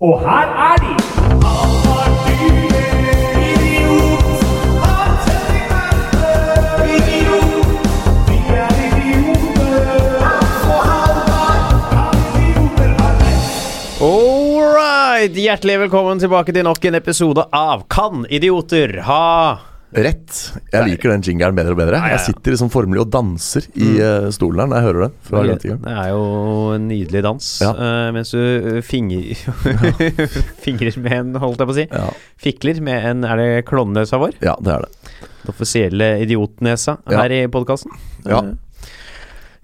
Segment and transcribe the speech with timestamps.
[0.00, 0.94] Og her er de!
[14.00, 15.36] All right!
[15.36, 20.38] Hjertelig velkommen tilbake til nok en episode av Kan idioter ha Rett.
[20.72, 22.00] Jeg liker den jingeren bedre og bedre.
[22.10, 24.32] Jeg sitter liksom formelig og danser i mm.
[24.34, 25.12] stolen her når jeg hører den.
[25.64, 25.82] Gang.
[25.84, 26.24] Det er jo
[26.74, 27.50] en nydelig dans.
[27.62, 27.70] Ja.
[27.78, 29.44] Uh, mens du eh, finger,
[30.64, 32.08] fingrer med en, holdt jeg på å si, Ja,
[32.40, 34.34] fikler med en Er det klovnenesa vår?
[34.42, 35.22] ja, det er det.
[35.44, 37.22] Den offisielle idiotnesa Ja.
[37.22, 37.92] her i podkasten.
[38.26, 38.40] Ja.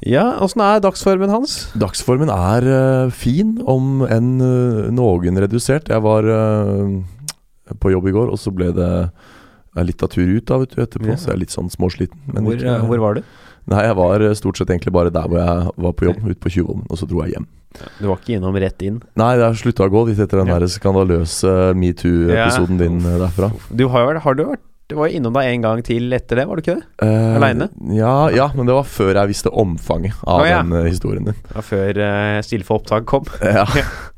[0.05, 1.71] ja, åssen er dagsformen hans?
[1.75, 5.91] Dagsformen er uh, fin, om enn uh, noen redusert.
[5.91, 8.93] Jeg var eh, på jobb i går, og så ble det
[9.77, 11.13] eh, litt av tur ut da, vet du, etterpå.
[11.13, 11.17] Ja.
[11.21, 12.19] Så jeg er litt sånn småsliten.
[12.27, 13.23] men Hvor, ikke- eh, hvor var du?
[13.71, 16.41] Nei, jeg var eh, stort sett egentlig bare der hvor jeg var på jobb, ute
[16.41, 17.47] på Tjuvholmen, og så dro jeg hjem.
[18.01, 18.97] Du var ikke innom rett inn?
[19.21, 20.59] Nei, jeg slutta å gå dit etter den Ja.
[20.59, 23.53] der skandaløse metoo-episoden din eh, derfra.
[23.71, 26.57] Du har har du vært Du var innom deg en gang til etter det, var
[26.57, 26.87] du ikke det?
[27.07, 27.69] Eh, Alene?
[27.95, 30.65] Ja, ja, men det var før jeg visste omfanget av oh, ja.
[30.65, 31.37] den historien din.
[31.55, 33.25] Var før uh, Stille for opptak kom.
[33.39, 33.69] Ja.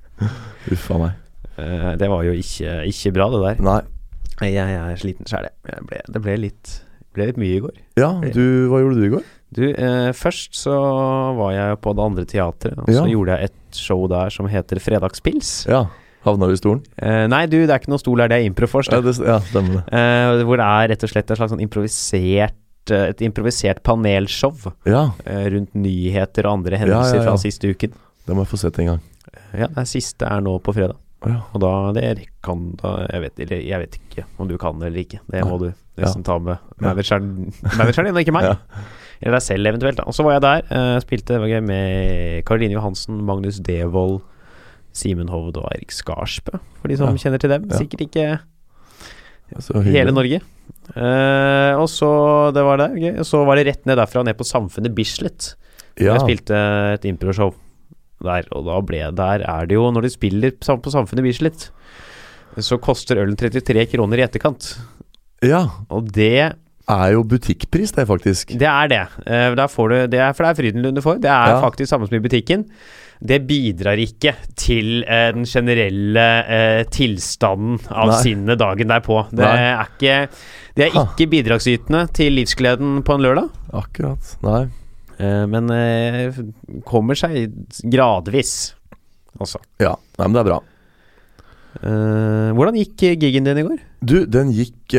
[0.72, 1.12] Uff a meg.
[1.58, 3.60] Uh, det var jo ikke, ikke bra, det der.
[3.68, 3.82] Nei.
[4.40, 6.02] Jeg, er sliten sjæl, jeg.
[6.12, 6.72] Det ble litt,
[7.14, 7.76] ble litt mye i går.
[8.00, 9.24] Ja, du, hva gjorde du i går?
[9.52, 10.72] Du, eh, først så
[11.36, 13.04] var jeg på det andre teatret, og så Ja.
[13.12, 15.66] gjorde jeg et show der som heter Fredagspils.
[15.68, 15.86] Ja,
[16.24, 16.84] Havna du i stolen?
[17.02, 18.88] Eh, nei, du, det er ikke noe stol her, det er Improfors.
[18.88, 19.16] Ja, det.
[19.18, 19.84] ja stemmer det.
[19.92, 22.54] Eh, hvor det er rett og slett et slags sånn improvisert
[22.94, 24.54] eh, Et improvisert panelshow
[24.86, 27.92] Ja, eh, rundt nyheter og andre hendelser fra siste uken.
[28.26, 29.00] det må jeg få sett en gang.
[29.52, 30.96] Ja, det siste er nå på fredag.
[31.26, 31.36] Ja.
[31.54, 34.88] Og da det kan da Jeg vet, eller, jeg vet ikke om du kan det
[34.90, 35.20] eller ikke.
[35.30, 35.68] Det må du
[36.00, 38.48] nesten ta med manageren, manageren din, og ikke meg.
[38.52, 38.56] Ja.
[39.22, 39.96] Eller deg selv, eventuelt.
[40.00, 40.02] Da.
[40.10, 40.64] Og så var jeg der.
[40.66, 44.16] Uh, spilte gøy med Karoline Johansen, Magnus Devold,
[44.98, 47.20] Simen Hovd og Eirik Skarsbø, for de som Ja.
[47.22, 47.68] kjenner til dem.
[47.70, 48.40] Sikkert ikke
[49.86, 50.40] hele Norge.
[50.96, 52.08] Uh, og så
[52.54, 53.18] Det var det.
[53.20, 55.54] Og så var det rett ned derfra, ned på Samfunnet Bislett.
[56.00, 56.56] Ja, Jeg spilte
[56.96, 57.52] et improshow
[58.22, 61.70] der, og da ble Der er det jo Når de spiller på Samfunnet Bislett,
[62.58, 64.74] så koster ølen 33 kroner i etterkant.
[65.42, 65.66] ja.
[65.90, 66.52] Og det
[66.88, 68.58] Er jo butikkpris, det, faktisk.
[68.58, 69.02] Det er det.
[69.26, 71.20] Eh, Der får du, det er, for det er Frydenlund får.
[71.22, 71.60] Det er Ja.
[71.62, 72.64] faktisk samme som i butikken.
[73.24, 78.16] Det bidrar ikke til eh, den generelle eh, tilstanden av Nei.
[78.22, 79.28] sinnet dagen derpå.
[79.30, 79.56] Det Nei.
[79.56, 80.28] er ikke
[80.74, 83.48] Det er ikke bidragsytende til livsgleden på en lørdag.
[83.72, 84.36] Akkurat.
[84.42, 84.66] Nei.
[85.18, 86.42] Eh, men eh,
[86.88, 87.52] kommer seg
[87.92, 88.72] gradvis,
[89.38, 89.62] altså.
[89.82, 90.58] Ja, Nei, men det er bra.
[91.82, 93.80] Eh, hvordan gikk gigen din i går?
[94.04, 94.98] Du, den gikk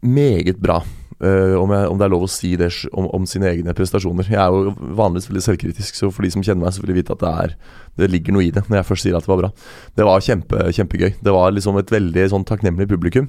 [0.00, 0.82] meget bra.
[1.18, 4.28] Uh, om, jeg, om det er lov å si det om, om sine egne prestasjoner.
[4.30, 6.98] Jeg er jo vanligvis veldig selvkritisk, så for de som kjenner meg, så vil de
[7.00, 7.54] vite at det, er,
[7.98, 9.50] det ligger noe i det når jeg først sier at det var bra.
[9.98, 11.16] Det var kjempe, kjempegøy.
[11.18, 13.26] Det var liksom et veldig sånn takknemlig publikum.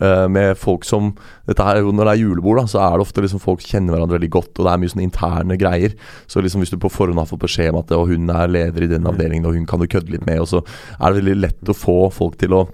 [0.00, 1.12] Eh, med folk som
[1.48, 3.94] dette her, er Når det er julebord, da, så er det ofte liksom folk kjenner
[3.94, 5.96] hverandre veldig godt, og det er mye sånne interne greier.
[6.26, 8.86] Så liksom hvis du på forhånd har fått beskjed om at og hun er leder
[8.86, 11.36] i den avdelingen, og hun kan du kødde litt med, og så er det veldig
[11.40, 12.64] lett å få folk til å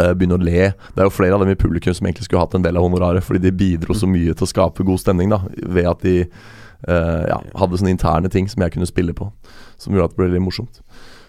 [0.00, 0.72] eh, begynne å le.
[0.74, 2.86] Det er jo flere av dem i publikum som egentlig skulle hatt en del av
[2.88, 6.22] honoraret, fordi de bidro så mye til å skape god stemning da, ved at de
[6.88, 9.30] uh, ja, hadde sånne interne ting som jeg kunne spille på,
[9.80, 10.82] som gjorde at det ble litt morsomt.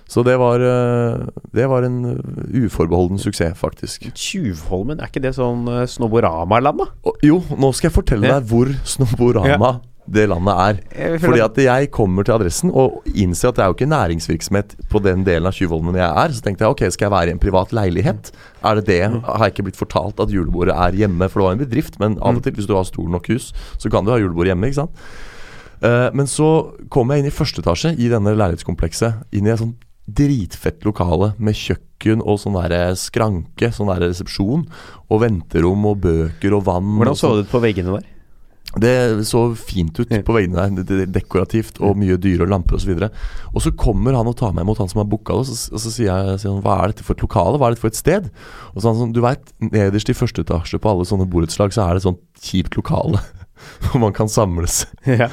[0.08, 4.06] Så det var, eh, det var en eh, uforbeholden suksess, faktisk.
[4.14, 7.16] Tjuvholmen, er ikke det sånn uh, Snobborama-land, da?
[7.26, 10.60] Jo, nå skal jeg fortelle deg hvor Snoborama det landet
[10.94, 11.18] er.
[11.18, 15.02] Fordi at- jeg kommer til adressen og innser at det er jo ikke næringsvirksomhet på
[15.02, 16.30] den delen av Tjuvholmen jeg er.
[16.30, 18.30] Så tenkte jeg ok, skal jeg være i en privat leilighet?
[18.64, 19.02] Er det det?
[19.26, 21.26] Har jeg ikke blitt fortalt at julebordet er hjemme?
[21.30, 23.50] For det var en bedrift, men av og til hvis du har stor nok hus,
[23.82, 24.92] så kan du ha julebord hjemme, ikke sant?
[25.82, 29.26] Eh, men så kom jeg inn i første etasje i denne leilighetskomplekset.
[29.34, 29.74] Inn i et sånn
[30.06, 34.68] dritfett lokale med kjøkken og sånn der skranke, sånn der resepsjon.
[35.10, 36.98] Og venterom og bøker og vann.
[37.00, 37.40] Hvordan så sånn.
[37.42, 38.12] det ut på veggene der?
[38.76, 38.92] Det
[39.24, 40.84] så fint ut på veggene der.
[40.84, 42.92] Det- er Dekorativt og mye dyre og lamper osv.
[42.98, 43.12] Og,
[43.56, 45.74] og så kommer han og tar meg imot, han som har booka det, og så,
[45.74, 47.86] og så sier jeg sier han, hva er dette for et lokale, hva er dette
[47.86, 48.30] for et sted?
[48.74, 51.86] Og så han sånn, du veit, nederst i første etasje på alle sånne borettslag så
[51.88, 53.22] er det et sånt kjipt lokale.
[53.86, 54.86] Hvor man kan samles.
[55.06, 55.30] Ja.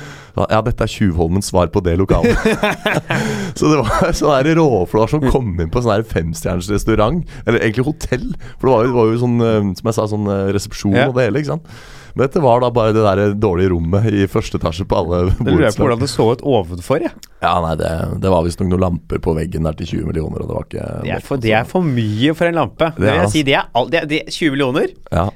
[0.49, 2.37] Ja, dette er Tjuvholmens svar på det lokalet.
[3.59, 7.27] så det var sånn her råflår som kom inn på sånn femstjerners restaurant.
[7.45, 8.31] Eller egentlig hotell.
[8.57, 10.97] For det var jo, det var jo sånn, eh, som jeg sa, sånn eh, resepsjon
[10.97, 11.09] Ja.
[11.11, 11.43] og det hele.
[11.43, 11.69] ikke sant?
[12.15, 15.37] Men dette var da bare det der dårlige rommet i første etasje på alle Det
[15.49, 15.85] lurer jeg på borettslag.
[15.87, 17.15] hvordan det så ut ovenfor, jeg.
[17.41, 17.93] Ja, nei, det,
[18.25, 20.89] det var visstnok noen lamper på veggen der til 20 millioner, og det var ikke
[21.07, 22.91] Det er for, det er for mye for en lampe.
[22.97, 24.93] Det, vil er jeg altså- si, det er, all, det er, det er 20 millioner.
[25.13, 25.29] Ja,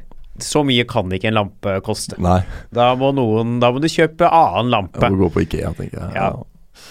[0.44, 2.18] Så mye kan ikke en lampe koste.
[2.18, 2.40] nei.
[2.72, 5.00] Da må, noen, da må du kjøpe annen lampe.
[5.02, 6.12] Jeg må gå på Ikea, tenker jeg.
[6.14, 6.34] Ja.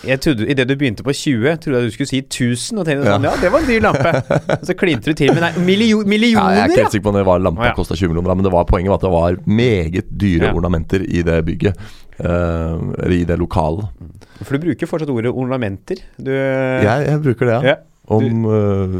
[0.05, 2.79] Jeg trodde, Idet du begynte på 20, trodde jeg du skulle si 1000.
[2.81, 3.15] Og tenkte Ja.
[3.17, 4.11] sånn, ja, det var en dyr lampe.
[4.59, 7.13] Og så klinte du til med nei, millio, millioner, jeg er ikke helt sikker på
[7.13, 7.75] om det var lampa Å, ja.
[7.77, 10.53] kosta 20 millioner, men det var poenget var at det var meget dyre Ja.
[10.57, 11.77] ornamenter i det bygget.
[12.19, 13.85] eh, eller i det lokalet.
[14.43, 15.97] For du bruker fortsatt ordet ornamenter.
[16.17, 17.75] Du Jeg, jeg bruker det, ja.
[18.05, 18.15] Ja.
[18.15, 18.97] Om uh,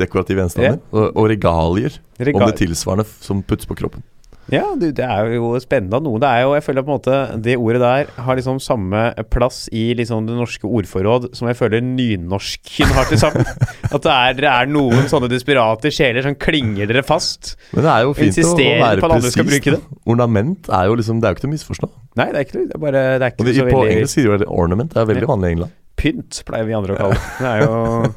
[0.00, 0.80] dekorative gjenstander.
[0.92, 1.98] Og, og regalier.
[2.18, 4.04] Regal- Om det tilsvarende som puttes på kroppen.
[4.52, 6.20] Ja, du, det er jo spennende noe.
[6.22, 9.00] Det er jo, jeg føler på en måte Det ordet der har liksom samme
[9.32, 13.48] plass i liksom det norske ordforråd som jeg føler nynorsken har til sammen.
[13.94, 17.56] At det er, det er noen sånne desperate sjeler som klinger dere fast.
[17.74, 19.66] Men det er jo fint å, være på presis.
[19.66, 19.80] det.
[20.06, 21.90] Ornament er jo liksom Det er jo ikke til å misforstå.
[22.16, 22.64] Nei, det er ikke det.
[22.70, 24.94] Det er bare Det er ikke de, så på veldig engelsk sier de ornament.
[24.94, 25.76] Det er veldig vanlig i England.
[25.96, 27.28] Pynt, pleier vi andre å kalle det.
[27.40, 27.76] Det er jo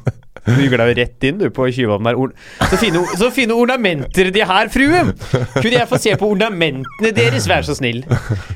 [0.50, 2.18] Deg jo rett inn, du, på Tjuvholm der.
[2.69, 5.04] Så, fine, så fine ornamenter de har, frue!
[5.60, 8.01] Kunne jeg få se på ornamentene deres, vær så snill?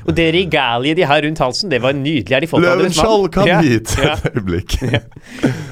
[0.04, 2.34] Og det regaliet de har rundt halsen, det var nydelig.
[2.34, 2.64] Har de fått?
[2.64, 3.94] Løvenskiold, kom Ja, hit!
[4.00, 4.16] ja.
[4.18, 4.76] Et øyeblikk.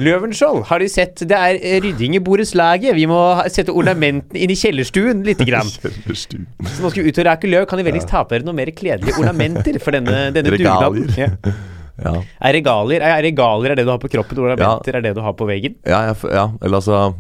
[0.03, 1.25] Løvenskjold, har du sett?
[1.29, 2.95] Det er eh, rydding i borettslaget.
[2.99, 3.21] Vi må
[3.53, 5.69] sette ornamentene inn i kjellerstuen lite grann.
[5.83, 6.49] Kjellerstuen.
[6.69, 7.69] Så nå skal vi ut og rake løv.
[7.71, 11.09] Kan de vennligst ta på dere noen mer kledelige ornamenter for denne, denne dugnaden?
[11.19, 11.31] Ja.
[12.05, 12.15] Ja.
[12.49, 15.35] Er regalier er regalier er det du har på kroppen, ornamenter er det du har
[15.39, 15.77] på veggen?
[15.87, 17.15] Ja, ja, eller altså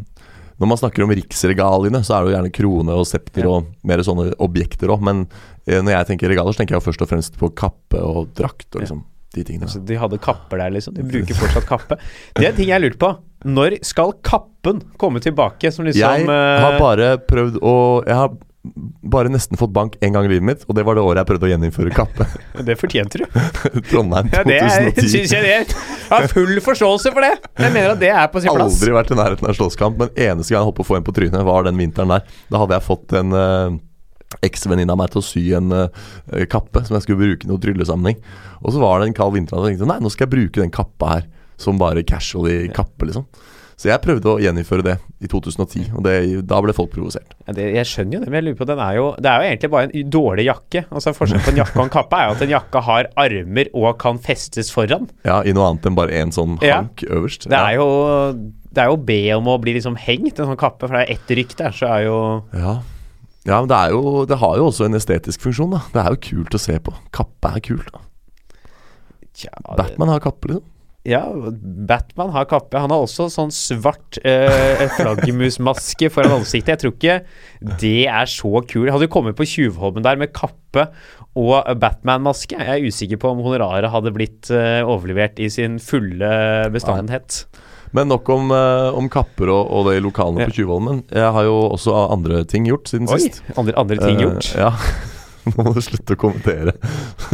[0.62, 3.50] Når man snakker om riksregaliene, så er det jo gjerne krone og septer Ja.
[3.56, 5.00] og mer sånne objekter òg.
[5.02, 5.24] Men
[5.66, 8.68] eh, når jeg tenker regaler, så tenker jeg først og fremst på kappe og drakt
[8.76, 9.00] og liksom
[9.34, 9.64] de tingene.
[9.64, 10.94] Altså, de hadde kapper der, liksom.
[10.94, 11.96] De bruker fortsatt kappe.
[12.36, 13.10] Det er en ting jeg har lurt på.
[13.48, 15.72] Når skal kappen komme tilbake?
[15.72, 17.74] Som liksom jeg har eh, bare prøvd å
[18.06, 18.28] Jeg har
[18.62, 21.28] bare nesten fått bank én gang i livet mitt, og det var det året jeg
[21.32, 22.26] prøvde å gjeninnføre kappe.
[22.68, 23.24] Det fortjente du.
[23.90, 25.34] Trondheim Ja, det er- 2010.
[25.34, 25.76] jeg det.
[26.12, 27.32] Har full forståelse for det.
[27.58, 28.76] Jeg mener at det er på sin plass.
[28.78, 31.06] Aldri vært i nærheten av slåsskamp, men eneste gang jeg holdt på å få en
[31.08, 32.28] på trynet, var den vinteren der.
[32.52, 33.74] Da hadde jeg fått en uh,
[34.46, 37.62] eksvenninne av meg til å sy en uh, kappe som jeg skulle bruke i noe
[37.62, 38.20] tryllesammenheng.
[38.62, 40.62] Og så var det en kald vinter, og jeg tenkte nei, nå skal jeg bruke
[40.62, 41.26] den kappa her
[41.60, 43.26] som bare casually kappe, liksom.
[43.82, 46.12] Så jeg prøvde å gjeninnføre det i 2010, og det,
[46.46, 47.32] da ble folk provosert.
[47.48, 49.40] Ja, det, jeg skjønner jo det, men jeg lurer på den er jo, Det er
[49.42, 50.82] jo egentlig bare en dårlig jakke.
[50.92, 53.70] Altså Forskjellen på en jakke og en kappe er jo at en jakke har armer
[53.74, 55.08] og kan festes foran.
[55.26, 56.76] Ja, i noe annet enn bare en sånn Ja.
[56.84, 57.48] hank øverst.
[57.50, 57.88] Det er jo
[58.72, 60.86] Det er jo å be om å bli liksom hengt, en sånn kappe.
[60.86, 62.18] For det er ett rykk der, så er jo
[62.54, 62.76] Ja.
[63.44, 65.82] ja, men det er jo Det har jo også en estetisk funksjon, da.
[65.92, 66.94] Det er jo kult å se på.
[67.10, 67.90] Kappe er kult.
[67.90, 67.98] da
[69.34, 70.62] Tja, Batman har kappe, liksom.
[71.08, 71.24] Ja,
[71.88, 72.78] Batman har kappe.
[72.78, 76.76] Han har også sånn svart eh, flaggermusmaske foran ansiktet.
[76.76, 77.16] Jeg tror ikke
[77.80, 78.90] det er så kult.
[78.92, 80.86] Hadde du kommet på Tjuvholmen der med kappe
[81.34, 86.28] og Batman-maske, jeg er usikker på om honoraret hadde blitt eh, overlevert i sin fulle
[86.74, 87.46] bestandenhet.
[87.96, 90.48] Men nok om, eh, om kapper og, og det i lokalene Ja.
[90.48, 91.02] på Tjuvholmen.
[91.10, 93.42] Jeg har jo også andre ting gjort siden Oi, sist.
[93.56, 94.52] andre, andre ting Eh, gjort.
[94.56, 94.70] Ja.
[95.46, 96.74] Nå må du slutte å kommentere.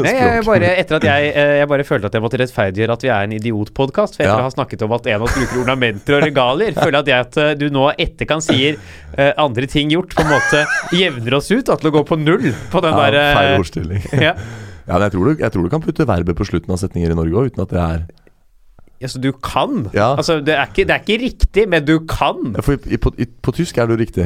[0.01, 3.05] Nei, jeg bare, etter at jeg, eh, jeg bare følte at jeg måtte rettferdiggjøre at
[3.05, 4.17] vi er en idiotpodkast.
[4.17, 4.39] For etter Ja.
[4.41, 7.11] å ha snakket om at en av oss bruker ornamenter og regalier, føler jeg at,
[7.13, 10.65] jeg at eh, du nå etterkant sier uh, andre ting gjort, på en måte
[10.97, 14.09] jevner oss ut, At det går på null på den ja, der uh, Feil ordstilling.
[14.29, 14.33] ja.
[14.89, 17.19] Ja, jeg tror, du, jeg tror du kan putte verbet på slutten av setninger i
[17.19, 18.07] Norge òg, uten at det er
[18.99, 19.85] ja, så du kan?
[19.95, 20.17] Ja.
[20.17, 22.41] Altså, det er, ikke, det er ikke riktig, men du kan.
[22.57, 24.25] Ja, For i, på, i, på tysk er det jo riktig.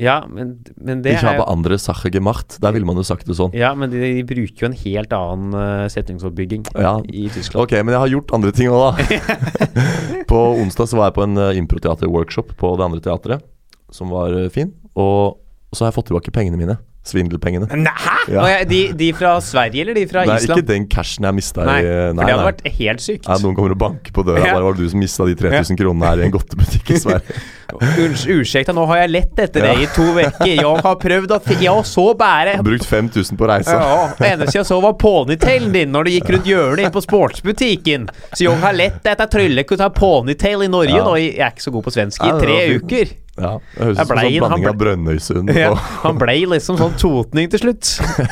[0.00, 2.56] Ja, men, men det Ikke habe jo andre Sache gemacht.
[2.62, 3.52] Der ville man jo sagt det sånn.
[3.56, 6.96] ja, men de, de bruker jo en helt annen uh, setningsoppbygging Ja.
[7.04, 7.66] i Tyskland.
[7.66, 9.20] Ok, men jeg har gjort andre ting òg, da.
[10.30, 13.44] på onsdag så var jeg på en uh, improteater-workshop på det andre teatret,
[13.92, 14.72] som var uh, fin.
[14.96, 15.36] Og,
[15.74, 16.80] så har jeg fått tilbake pengene mine.
[17.06, 17.64] Svindelpengene.
[17.80, 18.16] Nei, hæ?
[18.28, 18.42] Ja.
[18.68, 20.60] De, de fra Sverige, eller de fra Nei, Island?
[20.60, 23.24] ikke den cashen jeg mista Nei, i eh, for det hadde vært helt sykt.
[23.30, 24.42] Nei, noen kommer og banker på døra.
[24.44, 24.52] Ja.
[24.58, 27.38] Bare var det du som mista de 3000 kronene her i en godtebutikk i Sverige.
[27.78, 30.46] Unns- Ursäkta, nå har jeg lett etter deg i to uker.
[30.46, 33.70] Jeg har prøvd å fi- Jeg så bare Brukt 5000 på reise.
[33.70, 37.02] ja, Det eneste jeg så, var ponytailen din når du gikk rundt hjørnet inn på
[37.04, 38.08] sportsbutikken.
[38.34, 41.04] Så jeg har lett etter tryllekunst av ponytail i Norge Ja.
[41.04, 41.14] nå.
[41.20, 42.22] Jeg er ikke så god på svensk.
[42.24, 43.16] I tre ja, uker.
[43.40, 47.48] Ja, det høres ut som en blanding av Brønnøysund Ja, han ble liksom sånn totning
[47.48, 47.88] til slutt.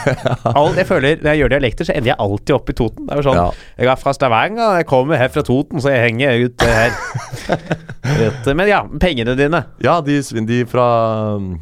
[0.44, 3.06] Alt, jeg føler Når jeg gjør dialekter, så ender jeg alltid opp i Toten.
[3.06, 3.46] Det er jo sånn Ja.
[3.78, 6.92] Jeg er fra Stavanger, jeg kommer her fra Toten, så jeg henger ut her.
[8.58, 9.64] Men ja, pengene dine.
[9.84, 11.58] Ja, de, svin- de fra um,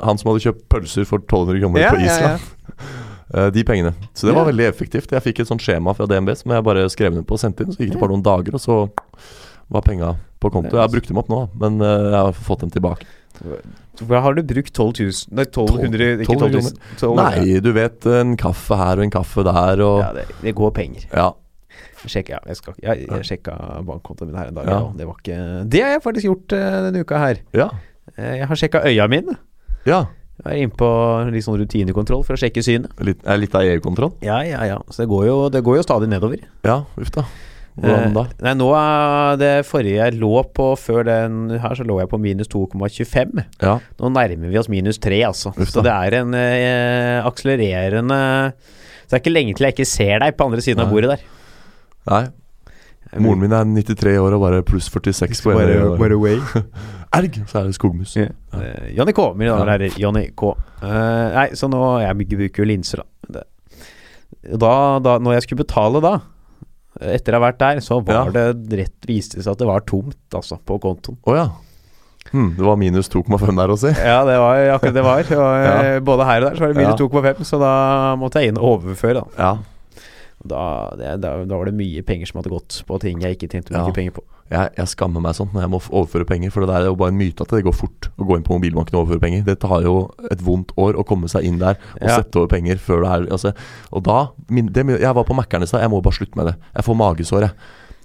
[0.00, 2.40] Han som hadde kjøpt pølser for 1200 kroner Ja, på ja, Island.
[3.28, 3.90] Eh, De pengene.
[4.16, 4.38] Så det Ja.
[4.42, 5.10] var veldig effektivt.
[5.12, 7.60] Jeg fikk et sånt skjema fra DNB som jeg bare skrev ned på og sendte
[7.60, 7.72] inn.
[7.74, 8.76] Så gikk det bare noen dager, og så
[9.68, 10.70] var penga på konto.
[10.72, 13.04] Jeg har brukt dem opp nå, men eh, jeg har fått dem tilbake.
[14.00, 16.72] Hva har du brukt 12 000 Nei, 1200 Ikke 12 000.
[17.02, 20.54] 12, Nei, du vet, en kaffe her og en kaffe der og Ja, det, det
[20.56, 21.04] går penger.
[21.12, 21.28] Ja.
[22.04, 23.56] Jeg sjekka, ja, jeg skal, jeg, jeg sjekka
[23.88, 24.70] bankkontoen min her en dag.
[24.70, 24.78] Ja.
[24.98, 25.40] Det, var ikke,
[25.72, 27.42] det har jeg faktisk gjort uh, denne uka her.
[27.56, 27.68] Ja.
[28.14, 29.40] Eh, jeg har sjekka øya mine.
[29.88, 30.06] ja.
[30.38, 30.88] Jeg er inne på
[31.34, 32.92] litt sånn rutinekontroll for å sjekke synet.
[33.02, 34.12] Litt, er litt av EU-kontroll?
[34.22, 34.76] Ja, ja, ja.
[34.86, 36.44] Så det går jo, det går jo stadig nedover.
[36.62, 37.24] Ja, uff da.
[37.78, 38.22] Hvordan da?
[38.26, 42.10] Eh, nei, nå er det forrige jeg lå på før den her, så lå jeg
[42.10, 43.42] på minus 2,25.
[43.62, 43.78] Ja.
[43.98, 45.52] Nå nærmer vi oss minus 3, altså.
[45.58, 48.20] Uff så det er en eh, akselererende
[48.54, 51.16] Så det er ikke lenge til jeg ikke ser deg på andre siden av bordet
[51.16, 51.26] der.
[52.08, 52.26] Nei.
[53.24, 56.16] Moren min er 93 år og bare pluss 46 på ene øyet.
[56.20, 56.40] way.
[57.16, 57.38] Erg!
[57.48, 58.16] Så er det skogmus.
[58.18, 58.26] Ja.
[58.52, 59.94] Uh, Johnny K, mine damer og herrer.
[59.96, 60.50] Johnny K.
[60.82, 63.00] Uh, nei, så nå Jeg bruker jo linser,
[63.32, 63.44] da.
[64.44, 65.14] Da, da.
[65.24, 66.12] Når jeg skulle betale da,
[67.14, 68.44] etter å ha vært der, så var det
[68.76, 71.16] rett viste det seg at det var tomt, altså, på kontoen.
[71.24, 71.48] Oh, ja.
[72.28, 73.88] Hmm, det var minus 2,5 der å si.
[73.96, 75.24] Ja, det var akkurat det var.
[75.32, 76.00] Og, eh, Ja.
[76.04, 77.08] Både her og der så var det minus Ja.
[77.08, 77.72] 2,5, så da
[78.20, 79.40] måtte jeg inn og overføre, da.
[79.40, 79.77] Ja.
[80.46, 81.44] Da, det, da.
[81.44, 83.92] da var det mye penger som hadde gått på ting jeg ikke tjente mye Ja.
[83.96, 84.22] penger på.
[84.48, 87.10] Jeg, jeg skammer meg sånn når jeg må overføre penger, for det er jo bare
[87.12, 89.42] en myte at det går fort å gå inn på mobilbanken og overføre penger.
[89.44, 89.96] Det tar jo
[90.30, 92.16] et vondt år å komme seg inn der og Ja.
[92.22, 93.52] sette over penger før det er altså,
[93.92, 96.46] Og da min, det, Jeg var på Mækkern i stad, jeg må bare slutte med
[96.46, 96.54] det.
[96.76, 97.50] Jeg får magesår, jeg.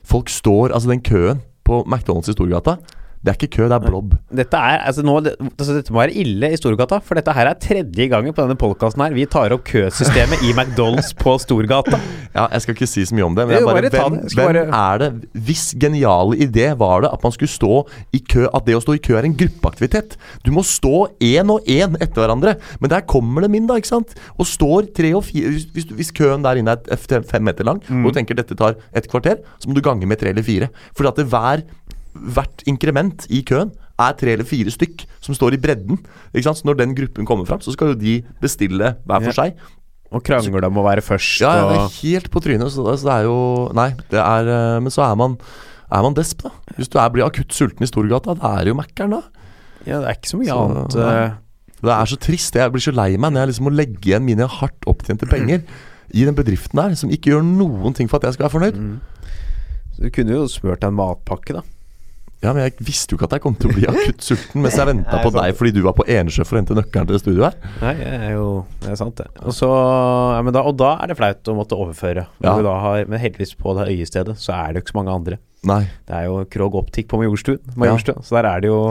[0.04, 2.78] Folk står Altså, den køen på McDonald's i Storgata,
[3.24, 4.16] det er ikke kø, det er blobb.
[4.36, 7.48] Dette er, altså nå, det, altså dette må være ille i Storgata, for dette her
[7.48, 12.00] er tredje gangen på denne podkasten her vi tar opp køsystemet i McDonald's på Storgata.
[12.34, 14.32] Ja, jeg skal ikke si så mye om det, men det bare, bare hvem, det.
[14.34, 15.10] Hvem bare- er det
[15.46, 18.96] Hvis geniale idé var det at man skulle stå i kø At det å stå
[18.98, 20.16] i kø er en gruppeaktivitet.
[20.42, 22.56] Du må stå én og én etter hverandre.
[22.82, 24.16] Men der kommer det inn, da, ikke sant?
[24.34, 26.98] Og står tre og fire hvis, hvis køen der inne er
[27.30, 28.02] fem meter lang, Mm.
[28.08, 30.72] og du tenker dette tar et kvarter, så må du gange med tre eller fire.
[30.98, 31.62] For at det hver
[32.14, 35.98] Hvert inkrement i køen er tre eller fire stykk som står i bredden.
[36.34, 36.60] Ikke sant?
[36.62, 39.56] Så når den gruppen kommer fram, så skal jo de bestille hver for seg.
[40.14, 42.70] Og krangler om å være først Ja, det er helt på trynet.
[42.74, 43.38] Så det, så det er jo
[43.74, 45.38] Nei, det er eh, Men så er man
[45.94, 46.50] er man desp, da.
[46.78, 49.22] Hvis du er, blir akutt sulten i Storgata, da er det jo Mækkern, da.
[49.86, 51.16] Ja, det er ikke så mye Så, annet nei.
[51.26, 51.34] eh,
[51.84, 52.56] Det er så trist.
[52.62, 55.66] Jeg blir så lei meg når jeg liksom må legge igjen mine hardt opptjente penger
[56.14, 58.78] i den bedriften der, som ikke gjør noen ting for at jeg skal være fornøyd.
[58.78, 59.00] mm.
[59.98, 61.62] Så Du kunne jo spurt deg en matpakke, da.
[62.44, 64.76] Ja, men jeg visste jo ikke at jeg kom til å bli akutt sulten mens
[64.76, 67.22] jeg venta på deg fordi du var på Enesjø for å hente nøkkelen til det
[67.24, 67.72] studioet her.
[67.84, 68.48] Nei, det er jo
[68.84, 69.30] Det er sant, det.
[69.42, 69.70] Og, så,
[70.36, 72.28] ja, men da, og da er det flaut å måtte overføre.
[72.44, 72.56] Ja.
[72.60, 75.40] har, men heldigvis på det øyestedet så er det jo ikke så mange andre.
[75.64, 75.84] Nei.
[76.08, 77.62] Det er jo Krog Optik på Majorstuen.
[77.80, 78.20] Majorstua.
[78.26, 78.82] Så der er det jo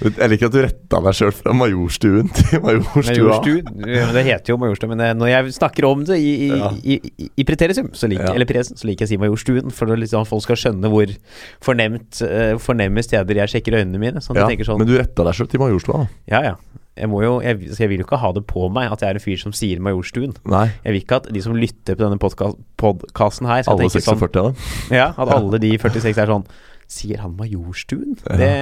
[0.00, 3.02] Jeg liker at du retta deg sjøl fra Majorstuen til Majorstua.
[3.04, 3.68] Majorstuen.
[4.16, 6.70] Det heter jo Majorstuen, men når jeg snakker om det i, i, Ja.
[6.80, 8.34] i, i, preteritum, så liker, Ja.
[8.38, 11.12] eller presen, så liker jeg å si Majorstuen, for at liksom folk skal skjønne hvor
[11.60, 14.24] fornemt, eh, fornemme steder jeg sjekker øynene mine.
[14.24, 16.08] Sånn Ja, sånn men du retta deg sjøl til Majorstua.
[16.26, 16.56] Ja, ja.
[17.00, 19.22] Jeg, jo, jeg, jeg vil jo ikke ha det på meg at jeg er en
[19.22, 20.34] fyr som sier Majorstuen.
[20.50, 20.66] Nei.
[20.84, 24.32] Jeg vil ikke at de som lytter på denne podkasten her, Alle tenke sånn av
[24.34, 24.58] dem.
[24.92, 26.44] Ja, at alle de 46 er sånn
[26.90, 28.16] Sier han Majorstuen?
[28.26, 28.36] Ja.
[28.40, 28.52] Det,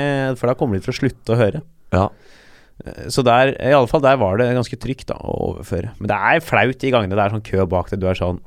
[0.41, 1.63] for da kommer de til å slutte å høre.
[1.97, 2.09] Ja.
[2.85, 5.95] Eh, Så der, i alle fall der var det ganske trygt da å overføre.
[5.99, 8.03] Men det er flaut i gangene det er sånn kø bak deg.
[8.05, 8.41] Du er sånn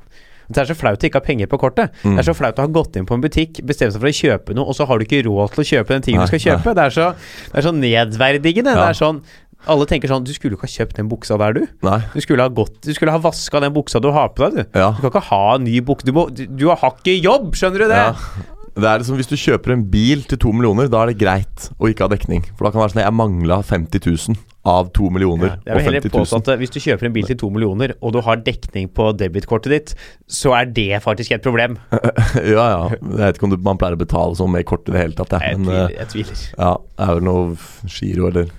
[0.52, 1.90] Det er så flaut å ikke ha penger på kortet.
[2.04, 2.14] Mm.
[2.14, 4.16] Det er så flaut å ha gått inn på en butikk, bestemt seg for å
[4.18, 6.42] kjøpe noe, og så har du ikke råd til å kjøpe den tingen du skal
[6.44, 6.74] kjøpe.
[6.76, 7.06] Det er så,
[7.52, 8.74] det er så nedverdigende.
[8.76, 9.22] Det er sånn
[9.70, 11.66] Alle tenker sånn Du skulle ikke ha kjøpt den buksa der, du.
[11.86, 12.00] Nei.
[12.12, 14.78] Du skulle ha gått Du skulle ha vaska den buksa du har på deg, du.
[14.80, 14.88] Ja.
[14.98, 16.04] Du kan ikke ha en ny bukse.
[16.08, 18.00] Du, du, du har ikke jobb, skjønner du det?
[18.02, 18.61] Ja.
[18.74, 21.66] Det er liksom Hvis du kjøper en bil til to millioner, da er det greit
[21.78, 22.44] å ikke ha dekning.
[22.56, 24.00] For da kan det være sånn Jeg mangla 50
[24.32, 24.38] 000
[24.72, 26.38] av to millioner Ja, jeg og vil heller 50 000.
[26.38, 29.08] at eh, Hvis du kjøper en bil til to millioner, og du har dekning på
[29.18, 29.92] debitkortet ditt,
[30.30, 31.76] så er det faktisk et problem.
[32.54, 32.82] ja, ja.
[32.94, 35.18] Jeg vet ikke om du, man pleier å betale sånn med kort i det hele
[35.18, 35.34] tatt.
[35.36, 35.58] Jeg Jeg.
[35.58, 35.90] Men tviler.
[35.90, 36.42] eh, Jeg tviler.
[36.56, 38.52] ja, det er vel noe giro eller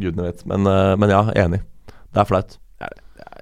[0.00, 0.46] Gudene vet.
[0.46, 1.60] Men, eh, men ja, enig.
[2.14, 2.56] Det er flaut.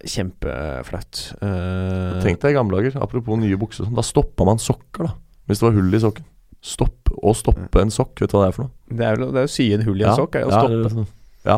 [0.09, 1.21] Kjempeflaut.
[1.43, 3.85] Uh, Tenk deg i gamle dager, apropos nye bukser.
[3.87, 5.15] sånn, Da stoppa man sokker, da.
[5.49, 6.25] Hvis det var hull i sokken.
[6.69, 8.73] Stopp Å stoppe en sokk, vet du hva det er for noe?
[8.99, 10.35] det er jo det er å sy en hull i en Ja, sokk.
[10.39, 10.91] Er jo å ja, stoppe.
[11.05, 11.07] det,
[11.49, 11.57] ja,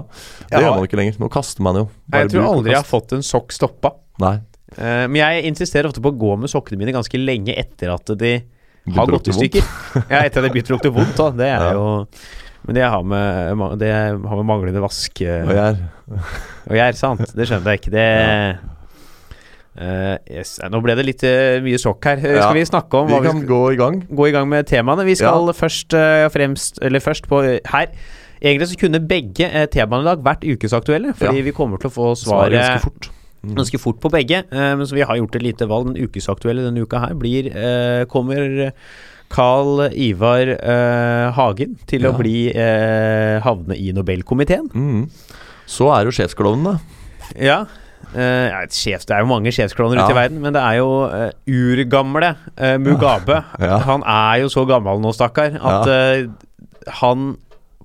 [0.50, 0.60] det ja.
[0.64, 1.16] gjør man ikke lenger.
[1.22, 1.84] Nå kaster man jo.
[2.10, 3.92] Bare jeg tror aldri jeg har fått en sokk stoppa.
[4.22, 4.34] Nei.
[4.76, 8.12] Uh, men jeg insisterer ofte på å gå med sokkene mine ganske lenge etter at
[8.20, 8.34] de
[8.94, 9.64] har gått i stykker.
[10.12, 11.16] ja, etter at det begynte å lukte vondt.
[11.18, 11.30] Da.
[11.40, 11.72] Det er Ja.
[11.74, 12.06] jo
[12.68, 13.92] Men det har med, Det det
[14.28, 15.78] har med manglende vask eh, Og jeg er
[16.68, 17.92] Og jeg er sant, det skjønner jeg ikke.
[17.96, 18.06] Det
[19.80, 20.58] Eh, yes.
[20.68, 22.18] Nå ble det litt uh, mye sjokk her.
[22.20, 22.42] Eh, Ja.
[22.44, 24.00] Skal vi snakke om Vi vi kan skal gå i gang.
[24.10, 25.06] gå i gang med temaene?
[25.08, 27.86] Vi skal først uh, fremst Eller først på her.
[28.42, 31.44] Egentlig så kunne begge temaene i dag vært ukesaktuelle, fordi Ja.
[31.48, 33.08] vi kommer til å få Svaret ganske fort.
[33.44, 33.54] Mm.
[33.56, 34.44] ganske fort på begge.
[34.52, 35.94] men så vi har gjort et lite valg.
[35.94, 37.48] Den ukesaktuelle denne uka her blir
[38.08, 38.72] Kommer
[39.30, 40.56] Carl Ivar
[41.32, 44.68] Hagen til å bli havne i Nobelkomiteen?
[44.72, 45.10] Mm.
[45.66, 46.78] Så er jo sjefsklovnen, da.
[47.38, 47.64] Ja.
[48.14, 50.88] Ja, et sjef, det er jo mange sjefsklovner ute i verden, men det er jo
[51.06, 53.42] uh, urgamle uh, Mugabe.
[53.60, 53.76] Ja.
[53.86, 55.88] Han er jo så gammel nå, stakkar, at
[57.00, 57.32] han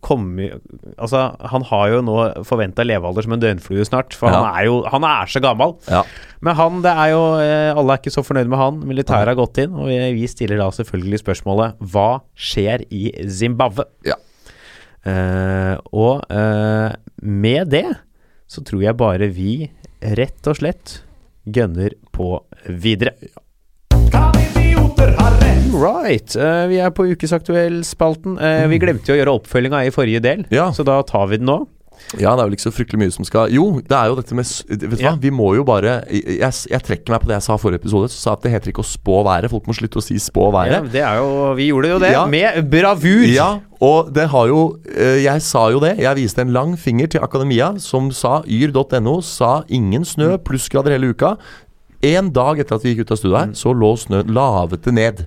[0.06, 0.60] kommer
[1.02, 4.38] Altså, han har jo nå forventa levealder som en døgnflue snart, for Ja.
[4.38, 5.74] han er jo Han er så gammel.
[5.90, 6.04] Ja.
[6.46, 8.78] Men han, det er jo Alle er ikke så fornøyd med han.
[8.86, 13.88] Militæret har gått inn, og vi, stiller da selvfølgelig spørsmålet Hva skjer i Zimbabwe?
[14.06, 14.20] Ja.
[15.90, 16.22] Og
[17.26, 17.88] med det
[18.48, 19.72] så tror jeg bare vi
[20.02, 21.00] rett og slett
[21.46, 23.16] gønner på videre.
[25.76, 26.36] Right.
[26.40, 28.38] Uh, vi er på Ukesaktuell-spalten.
[28.40, 30.70] Eh, vi glemte jo å gjøre oppfølginga i forrige del, Ja.
[30.72, 31.66] så da tar vi den nå.
[32.20, 34.38] Ja, det er vel ikke så fryktelig mye som skal Jo, det er jo dette
[34.38, 37.46] med Vet du hva, vi må jo bare jeg, jeg, trekker meg på det jeg
[37.48, 38.10] sa i forrige episode.
[38.14, 39.50] Så sa jeg at det heter ikke å spå været.
[39.52, 40.76] Folk må slutte å si spå været.
[40.76, 42.26] Ja, det er jo, vi gjorde jo det, Ja.
[42.30, 43.26] med bravur.
[43.32, 43.50] Ja,
[43.84, 44.62] og det har jo
[44.92, 45.96] eh, Jeg sa jo det.
[46.04, 51.12] Jeg viste en lang finger til Akademia, som sa yr.no sa ingen snø, plussgrader hele
[51.16, 51.36] uka.
[52.06, 54.94] En dag etter at vi gikk ut av studioet her, så lå snøen lavet det
[54.94, 55.26] ned.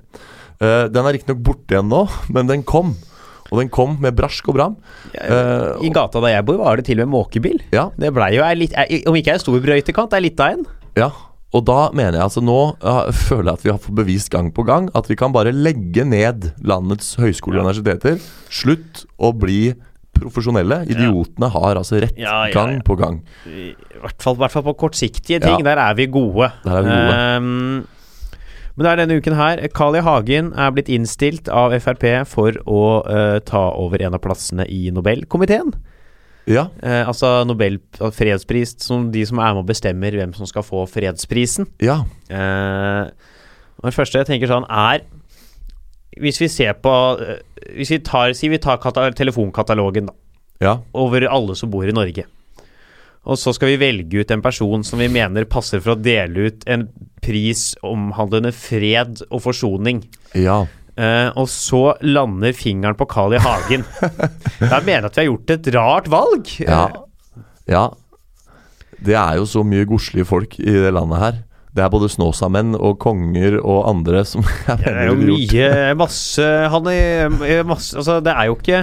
[0.63, 2.95] Eh, den er riktignok borte igjen nå, men den kom.
[3.51, 4.75] Og den kom med brask og bram.
[5.15, 7.63] Ja, I gata der jeg bor, var det til og med måkebil.
[7.73, 8.75] ja, Det blei jo ei litt,
[9.09, 10.67] om ikke ei stor brøytekant, ei lita en.
[10.99, 11.09] Ja,
[11.57, 14.51] og da mener jeg altså nå ja, føler jeg at vi har fått bevist gang
[14.53, 18.19] på gang at vi kan bare legge ned landets høyskoler og universiteter.
[18.53, 19.73] Slutt å bli
[20.19, 20.83] profesjonelle.
[20.91, 22.55] Idiotene har altså rett Ja, ja, ja.
[22.57, 23.21] gang på gang.
[23.49, 23.71] I
[24.03, 25.63] hvert fall, hvert fall på kortsiktige ting.
[25.65, 26.51] Der er vi gode.
[26.65, 27.15] Der er vi gode.
[27.17, 27.87] Ehm,
[28.79, 30.05] men det er denne uken her Carl I.
[30.07, 34.87] Hagen er blitt innstilt av Frp for å uh, ta over en av plassene i
[34.95, 35.75] Nobelkomiteen.
[36.49, 40.65] Ja, Uh, altså Nobel fredspris, som de som er med og bestemmer hvem som skal
[40.65, 41.69] få fredsprisen.
[41.83, 43.11] ja, Uh,
[43.79, 45.05] og det første jeg tenker sånn er
[46.19, 46.93] Hvis vi ser på
[47.23, 47.39] eh,
[47.79, 48.81] Hvis vi tar, si vi tar
[49.15, 50.15] telefonkatalogen da,
[50.61, 52.25] ja, over alle som bor i Norge.
[53.29, 56.49] Og så skal vi velge ut en person som vi mener passer for å dele
[56.49, 56.87] ut en
[57.25, 60.05] pris omhandlende fred og forsoning.
[60.35, 60.65] ja.
[60.99, 63.39] Uh, og så lander fingeren på Carl I.
[63.39, 63.85] Hagen.
[64.73, 66.49] Da mener jeg at vi har gjort et rart valg.
[66.59, 66.81] Ja.
[67.71, 67.85] ja.
[68.99, 71.39] Det er jo så mye godslige folk i det landet her.
[71.71, 75.37] Det er både Snåsamenn og konger og andre som jeg Ja, det er mener jo
[75.37, 78.81] mye Masse Han er masse Altså, det er jo ikke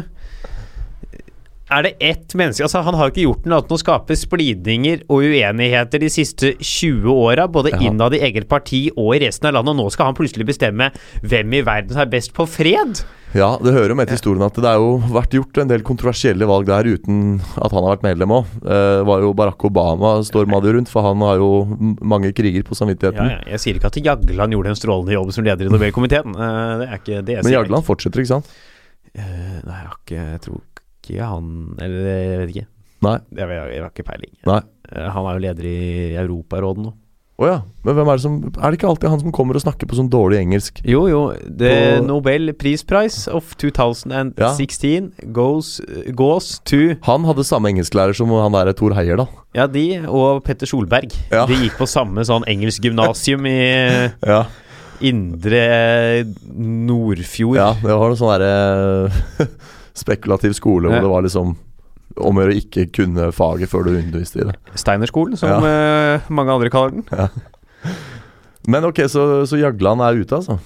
[1.72, 4.14] Er det ett menneske Altså, han har jo ikke gjort noe annet enn å skape
[4.20, 7.80] splidninger og uenigheter de siste 20 åra, både Ja.
[7.90, 10.92] innad i eget parti og i resten av landet, og nå skal han plutselig bestemme
[11.24, 13.02] hvem i verden som er best på fred?
[13.34, 15.82] Ja, det hører jo med til historien at det er jo vært gjort en del
[15.82, 18.46] kontroversielle valg der uten at han har vært medlem òg.
[18.62, 21.66] Det var jo Barack Obama storma det rundt, for han har jo
[22.00, 23.26] mange kriger på samvittigheten.
[23.28, 26.30] ja, jeg sier ikke at Jagland gjorde en strålende jobb som leder i Nobelkomiteen.
[26.32, 27.58] Eh, det er ikke det jeg Men sier.
[27.60, 28.48] Jagland fortsetter, ikke sant?
[29.16, 30.62] Eh, nei, jeg har ikke Jeg tror
[31.06, 31.48] ikke han
[31.80, 32.68] Eller jeg vet ikke.
[33.06, 33.16] Nei.
[33.38, 34.36] Jeg, jeg, jeg har ikke peiling.
[34.50, 34.62] Nei.
[34.92, 35.80] Eh, Han er jo leder i
[36.22, 36.94] Europarådet nå.
[37.36, 37.56] Å ja.
[37.84, 39.98] Men hvem er det som Er det ikke alltid han som kommer og snakker på
[39.98, 40.78] sånn dårlig engelsk?
[40.88, 41.20] Jo, jo.
[41.44, 45.74] The Nobel Peace Prize of 2016 goes,
[46.16, 49.28] goes to Han hadde samme engelsklærer som han der Thor Heyerdahl.
[49.58, 51.12] Ja, de og Petter Solberg.
[51.28, 51.44] Ja.
[51.50, 53.58] De gikk på samme sånn engelsk gymnasium i
[54.32, 54.46] Ja.
[55.04, 55.66] Indre
[56.56, 57.58] Nordfjord.
[57.60, 59.50] ja, det var noe sånn derre
[59.96, 61.02] spekulativ skole hvor Ja.
[61.06, 61.56] det var liksom
[62.18, 64.56] om å gjøre ikke kunne faget før du underviste i det.
[64.80, 65.58] Steinerskolen, som Ja.
[66.16, 67.30] eh, mange andre kaller den.
[68.68, 70.60] Men ok, så, så Jagland er ute, altså?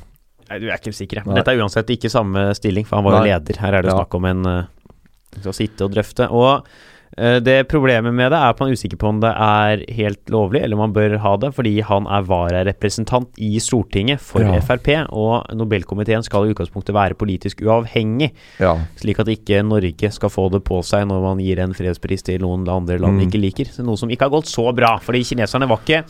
[0.50, 1.20] Nei, du er ikke sikker.
[1.22, 1.26] Nei.
[1.28, 3.58] Men dette er uansett ikke samme stilling, for han var jo leder.
[3.62, 3.98] Her er det Ja.
[4.00, 4.64] snakk om en uh,
[5.42, 6.30] skal sitte og drøfte.
[6.32, 6.64] Og
[7.18, 10.62] det problemet med det er at man er usikker på om det er helt lovlig,
[10.64, 14.60] eller om man bør ha det, fordi han er vararepresentant i Stortinget for Ja.
[14.62, 18.76] Frp, og Nobelkomiteen skal i utgangspunktet være politisk uavhengig, Ja.
[18.96, 22.40] slik at ikke Norge skal få det på seg når man gir en fredspris til
[22.40, 23.28] noen andre land Mm.
[23.28, 23.66] ikke liker.
[23.74, 26.06] Så noe som ikke har gått så bra, fordi kineserne var ikke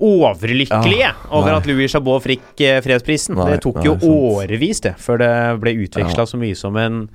[0.00, 3.34] overlykkelige Ja, over at Louis Chabot fikk eh, fredsprisen.
[3.36, 4.04] Nei, det tok nei, jo sant.
[4.04, 7.08] årevis, det, før det ble utveksla så mye som en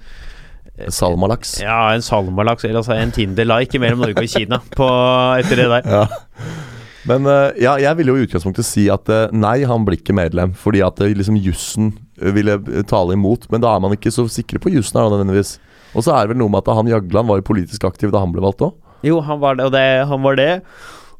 [0.87, 1.59] Salmalaks.
[1.63, 4.89] ja, en salmalaks, eller altså en Tinder-like mellom Norge og Kina på,
[5.41, 5.89] etter det der.
[5.99, 6.05] Ja.
[7.09, 10.15] Men eh, ja, jeg ville jo i utgangspunktet si at eh, nei, han blir ikke
[10.17, 10.53] medlem.
[10.57, 13.47] Fordi at eh, liksom jussen ville tale imot.
[13.53, 15.57] Men da er man ikke så sikre på jussen her, nødvendigvis.
[15.95, 18.21] Og så er det vel noe med at han Jagland var jo politisk aktiv da
[18.21, 18.75] han ble valgt òg.
[19.07, 20.51] Jo, han var det, og det, han var det.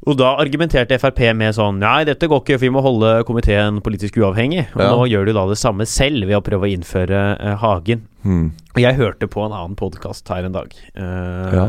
[0.08, 3.82] Og da argumenterte Frp med sånn Nei, dette går ikke, for vi må holde komiteen
[3.84, 4.62] politisk uavhengig.
[4.74, 4.90] Og Ja.
[4.96, 8.06] nå gjør du da det samme selv ved å prøve å innføre uh, Hagen.
[8.22, 8.52] Hmm.
[8.76, 10.72] Jeg hørte på en annen podkast her en dag.
[10.96, 11.66] Uh, Ja.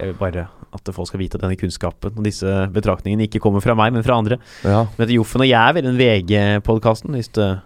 [0.00, 3.62] jeg vil Bare at folk skal vite at denne kunnskapen og disse betraktningene ikke kommer
[3.62, 4.36] fra meg, men fra andre.
[4.64, 4.82] Ja.
[4.98, 7.60] Men heter Joffen og Jæver, den VG-podkasten, hvis det,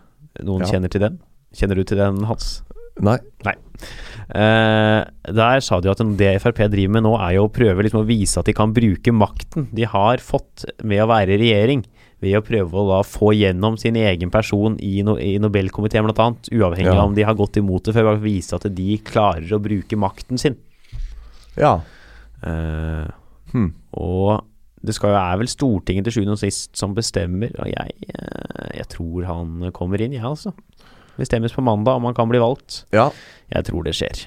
[0.45, 0.67] noen Ja.
[0.71, 1.19] kjenner til den.
[1.57, 2.63] Kjenner du til den, Hans?
[3.01, 3.55] Nei.
[4.33, 5.01] Eh,
[5.35, 8.09] der sa de at det Frp driver med nå, er jo å prøve liksom å
[8.09, 11.83] vise at de kan bruke makten de har fått med å være i regjering,
[12.23, 16.29] ved å prøve å da få gjennom sin egen person i, no, i Nobelkomiteen bl.a.,
[16.53, 17.01] uavhengig Ja.
[17.01, 19.99] av om de har gått imot det før, bare vise at de klarer å bruke
[19.99, 20.57] makten sin.
[21.59, 21.81] Ja.
[22.43, 23.11] Uh,
[23.53, 23.69] hmm.
[23.95, 24.47] og
[24.83, 28.71] det skal jo, er vel Stortinget til sjuende og sist som bestemmer, og jeg, eh,
[28.81, 30.51] jeg tror han kommer inn, jeg, ja, altså.
[31.23, 32.85] Bestemmes på mandag om han kan bli valgt.
[32.95, 33.11] ja.
[33.53, 34.21] Jeg tror det skjer.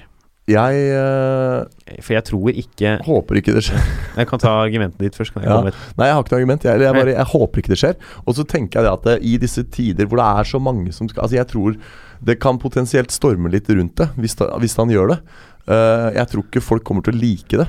[0.46, 3.86] Jeg eh, For jeg tror ikke håper ikke det skjer.
[4.20, 5.34] Jeg kan ta argumentet ditt først.
[5.34, 5.58] Kan jeg Ja.
[5.98, 6.64] Nei, jeg har ikke noe argument.
[6.64, 7.96] Jeg, jeg, bare, jeg håper ikke det skjer.
[8.24, 10.94] Og så tenker jeg det at det, i disse tider hvor det er så mange
[10.94, 11.76] som skal Altså, jeg tror
[12.24, 15.18] det kan potensielt storme litt rundt det, hvis, hvis han gjør det.
[15.66, 17.68] Uh, jeg tror ikke folk kommer til å like det.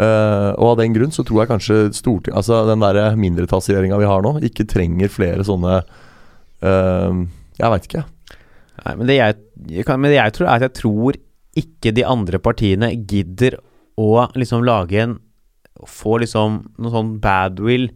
[0.00, 4.08] Uh, og av den grunn så tror jeg kanskje Storting Altså den der mindretallsregjeringa vi
[4.08, 7.22] har nå, ikke trenger flere sånne uh,
[7.56, 8.02] Jeg veit ikke.
[8.84, 9.36] Nei, men det jeg,
[9.88, 11.16] men det jeg tror, er at jeg tror
[11.56, 13.56] ikke de andre partiene gidder
[13.96, 15.16] å liksom lage en
[15.84, 17.90] Få liksom noe sånn badwill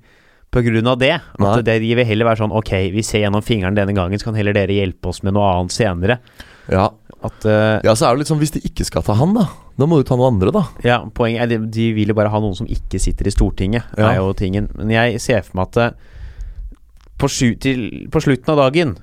[0.53, 1.14] på grunn av det.
[1.16, 1.62] At Nei.
[1.64, 4.37] det, de vil heller være sånn Ok, vi ser gjennom fingeren denne gangen, så kan
[4.37, 6.19] heller dere hjelpe oss med noe annet senere.
[6.69, 6.90] Ja.
[7.25, 9.47] At uh, ja, så er det litt sånn hvis de ikke skal ta han, da.
[9.81, 10.66] Da må du ta noen andre, da.
[10.85, 13.88] Ja, poenget er de, de vil jo bare ha noen som ikke sitter i Stortinget,
[13.97, 14.11] Ja.
[14.12, 14.69] er jo tingen.
[14.77, 15.97] Men jeg ser for meg at
[17.21, 18.95] på, sju, til, på slutten av dagen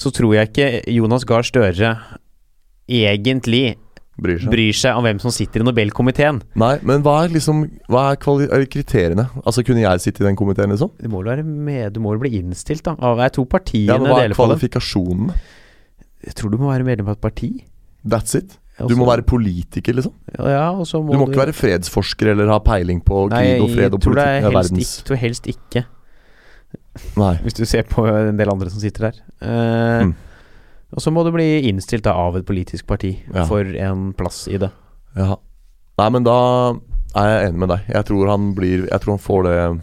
[0.00, 1.94] så tror jeg ikke Jonas Gahr Støre
[2.90, 3.76] egentlig
[4.20, 4.50] Bryr seg.
[4.52, 6.42] bryr seg om hvem som sitter i Nobelkomiteen.
[6.60, 8.18] Nei, men hva er liksom Hva er,
[8.52, 9.28] er kriteriene?
[9.44, 10.92] Altså, kunne jeg sitte i den komiteen, liksom?
[11.00, 12.96] Du må jo være med, du må bli innstilt, da.
[13.00, 15.38] Av jeg tror partiene Ja, men hva er kvalifikasjonene?
[16.26, 17.50] Jeg tror du må være medlem av et parti.
[18.04, 18.58] That's it.
[18.88, 20.12] Du må være politiker, liksom.
[20.36, 23.72] Ja, og så må Du må ikke være fredsforsker eller ha peiling på krig og
[23.72, 24.20] fred og jeg politikk.
[24.20, 25.84] i Ja, Nei, verdens ikke, tror helst ikke.
[27.16, 27.34] Nei.
[27.44, 29.20] Hvis du ser på en del andre som sitter der.
[29.40, 30.14] Eh, Mm.
[30.90, 33.44] Og så må du bli innstilt da av et politisk parti Ja.
[33.46, 34.72] for en plass i det.
[35.14, 35.36] Ja.
[36.00, 36.72] Nei, men da
[37.14, 37.80] er jeg enig med deg.
[37.94, 39.82] Jeg tror han blir Jeg tror han får det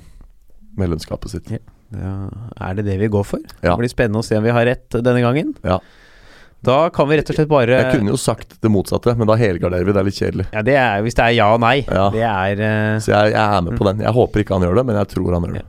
[0.78, 1.48] medlemskapet sitt.
[1.96, 2.28] Ja,
[2.60, 3.40] er det det vi går for?
[3.64, 3.72] Ja.
[3.76, 5.56] Det blir spennende å se om vi har rett denne gangen.
[5.64, 5.80] Ja.
[6.68, 9.36] Da kan vi rett og slett bare Jeg kunne jo sagt det motsatte, men da
[9.40, 9.94] helgarderer vi.
[9.94, 10.48] Det er litt kjedelig.
[10.52, 11.86] ja, det er, Hvis det er ja og nei.
[11.88, 12.10] Ja.
[12.12, 12.62] Det er
[12.98, 13.00] uh...
[13.00, 14.02] Så jeg, jeg er med på den.
[14.04, 15.66] Jeg håper ikke han gjør det, men jeg tror han gjør det.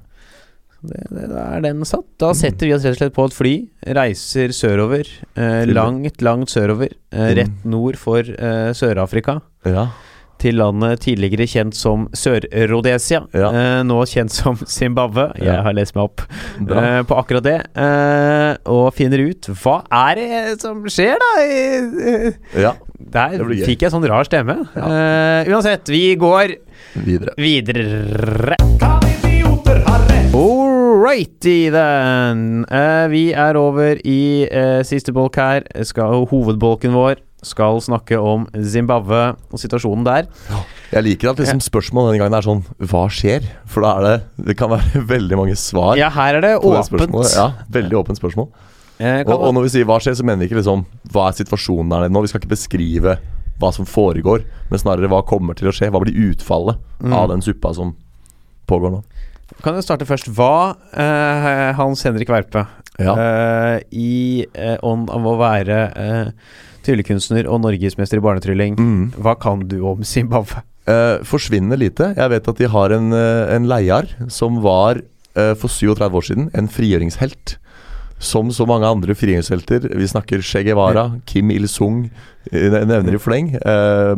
[0.83, 2.05] Det, det, Da er den satt.
[2.23, 3.55] Da setter vi oss rett og slett på et fly,
[3.99, 5.09] reiser sørover.
[5.37, 6.93] Eh, langt, langt sørover.
[7.13, 7.37] Eh, Mm.
[7.37, 9.41] rett nord for eh, Sør-Afrika.
[9.67, 9.89] Ja.
[10.39, 13.25] Til landet tidligere kjent som Sør-Rhodesia.
[13.35, 13.49] Ja.
[13.51, 15.33] Eh, nå kjent som Zimbabwe.
[15.43, 16.23] Jeg har lest meg opp
[16.63, 17.57] eh, på akkurat det.
[17.75, 21.33] Eh, og finner ut hva er det som skjer, da?
[21.43, 22.77] I- ja.
[23.09, 24.61] Der fikk jeg sånn rar stemme.
[24.77, 26.55] Eh, uansett, vi går
[27.03, 27.35] Videre.
[27.39, 28.55] videre.
[28.79, 30.35] Kan idioter ha rett?
[30.89, 32.65] Alrighty then.
[32.71, 35.67] Uh, vi er over i uh, siste bolk her.
[35.85, 39.19] Skal, hovedbolken vår skal snakke om Zimbabwe
[39.53, 40.27] og situasjonen der.
[40.91, 43.45] Jeg liker at liksom spørsmålet denne gangen er sånn Hva skjer?
[43.71, 47.15] For da er det Det kan være veldig mange svar Ja, her er det åpent.
[47.37, 47.45] Ja,
[47.77, 48.49] veldig åpent spørsmål.
[48.99, 50.83] Eh, Og, og når vi sier hva skjer, så mener vi ikke liksom
[51.15, 52.25] hva er situasjonen der nå.
[52.25, 53.15] Vi skal ikke beskrive
[53.63, 55.93] hva som foregår, men snarere hva kommer til å skje.
[55.95, 57.13] Hva blir utfallet Mm.
[57.15, 57.93] av den suppa som
[58.67, 59.05] pågår nå?
[59.65, 60.29] Kan jeg starte først?
[60.37, 62.67] Hva, eh, Hans Henrik Verpe,
[62.99, 63.15] Ja.
[63.15, 66.31] eh, i eh, ånd av å være eh,
[66.85, 69.13] tryllekunstner og norgesmester i barnetrylling, Mm.
[69.19, 70.63] hva kan du om Zimbabwe?
[70.87, 72.15] Eh, forsvinner lite.
[72.17, 75.01] Jeg vet at de har en, eh, en leiar som var
[75.37, 77.57] eh, for 37 år siden en frigjøringshelt.
[78.19, 79.95] Som så mange andre frigjøringshelter.
[79.95, 82.11] Vi snakker Che Guevara, Kim Il-sung,
[82.51, 83.53] eh, nevner i fleng.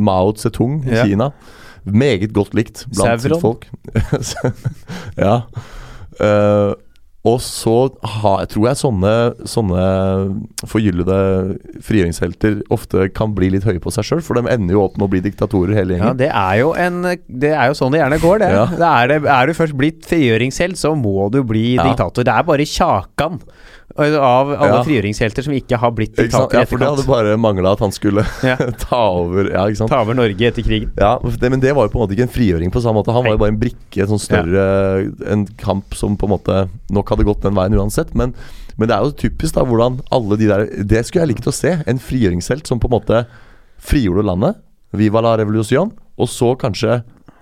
[0.01, 1.03] Mao Zedong i Ja.
[1.05, 1.31] Kina.
[1.85, 3.41] Meget godt likt blant sitt Sauron.
[3.41, 3.67] folk.
[5.25, 5.41] ja.
[6.21, 6.73] Uh,
[7.21, 7.73] og så
[8.17, 9.11] ha, tror jeg sånne,
[9.45, 9.81] sånne
[10.65, 11.17] forgyllede
[11.85, 15.05] frigjøringshelter ofte kan bli litt høye på seg sjøl, for de ender jo opp med
[15.05, 16.07] å bli diktatorer hele gjengen.
[16.07, 18.49] Ja, det er jo en Det er jo sånn det gjerne går, det.
[18.55, 18.65] Ja.
[18.73, 21.85] det, er, det er du først blitt frigjøringshelt, så må du bli Ja.
[21.91, 22.25] diktator.
[22.25, 23.37] Det er bare Kjakan
[23.97, 24.83] av alle Ja.
[24.83, 27.91] frigjøringshelter som ikke har blitt diktator i Ja, for det hadde bare mangla at han
[27.91, 28.55] skulle Ja.
[28.85, 29.65] ta over Ja.
[29.87, 30.91] Ta over Norge etter krigen.
[30.97, 33.11] Ja, det, Men det var jo på en måte ikke en frigjøring på samme måte.
[33.13, 36.69] Han var jo bare en brikke en sånn større En kamp som på en måte
[36.91, 38.15] nok hadde gått den veien uansett.
[38.15, 38.33] Men,
[38.77, 41.55] men det er jo typisk da hvordan alle de der Det skulle jeg likt å
[41.55, 41.77] se.
[41.85, 43.25] En frigjøringshelt som på en måte
[43.81, 44.59] frigjorde landet.
[44.93, 45.91] Viva la revolusjon.
[46.19, 47.01] Og så kanskje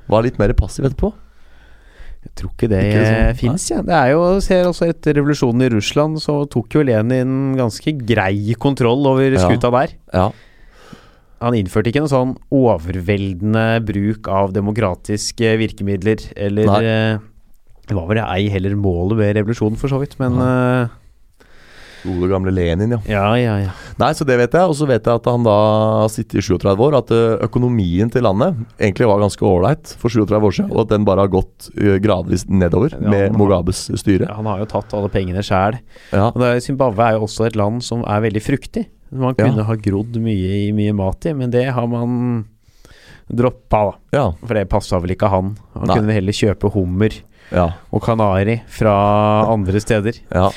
[0.09, 1.13] var litt mer passiv etterpå.
[2.19, 3.85] Jeg tror ikke det, Ikke sånn, det fins, jeg.
[3.87, 8.53] Det er jo, ser også Etter revolusjonen i Russland så tok jo Lenin ganske grei
[8.59, 9.39] kontroll over Ja.
[9.47, 9.93] skuta der.
[10.13, 10.25] Ja.
[11.39, 16.83] Han innførte ikke noe sånn overveldende bruk av demokratiske virkemidler, eller Nei.
[16.83, 17.17] eh,
[17.87, 20.89] Det var vel ei heller målet med revolusjonen, for så vidt, men eh,
[22.03, 22.99] Gode gamle Lenin, ja.
[23.09, 23.71] Ja, ja, ja.
[23.99, 24.69] Nei, så det vet jeg.
[24.71, 25.55] Og så vet jeg at han da
[26.03, 26.97] har sittet i 37 år.
[27.01, 27.11] At
[27.47, 30.71] økonomien til landet egentlig var ganske ålreit for 37 år siden.
[30.75, 31.69] Og at den bare har gått
[32.03, 34.29] gradvis nedover Ja, med Mugabes styre.
[34.37, 35.79] Han har jo tatt alle pengene sjæl.
[36.15, 36.29] Ja,
[36.63, 38.87] Zimbabwe er jo også et land som er veldig fruktig.
[39.09, 42.45] Man kunne ha grodd mye i mye mat i, men det har man
[43.29, 43.95] droppa, da.
[44.17, 45.55] ja, For det passa vel ikke han.
[45.75, 45.97] Han Nei.
[45.99, 47.13] kunne heller kjøpe hummer
[47.53, 47.67] ja.
[47.93, 48.93] og kanari fra
[49.49, 50.21] andre steder.
[50.33, 50.49] ja.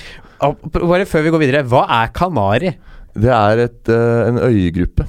[0.42, 2.72] Bare før vi går videre, hva er kanari?
[3.14, 5.06] Det er et, uh, en øygruppe.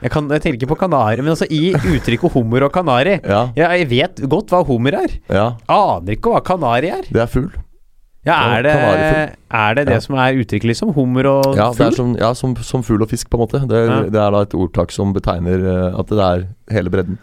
[0.00, 3.42] Jeg, kan, jeg tenker ikke på kanari, men altså i uttrykket hummer og kanari Ja,
[3.56, 5.18] ja, Jeg vet godt hva hummer er.
[5.28, 5.50] ja.
[5.68, 7.02] Aner ikke hva kanari er.
[7.12, 7.50] Det er fugl.
[8.24, 10.00] Ja, er det er det, det Ja.
[10.04, 10.90] som er uttrykket, liksom?
[10.96, 11.94] Hummer og Ja, det fugl?
[11.96, 13.60] som, ja som, som fugl og fisk, på en måte.
[13.68, 15.64] Det, det er da et ordtak som betegner
[15.98, 17.18] at det er hele bredden.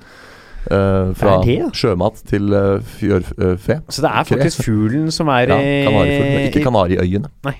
[0.67, 3.80] Eh, fra det det, sjømat til uh, fjørfe.
[3.88, 7.32] Så det er faktisk fuglen som er Ja, i Ikke Kanariøyene.
[7.47, 7.56] Nei.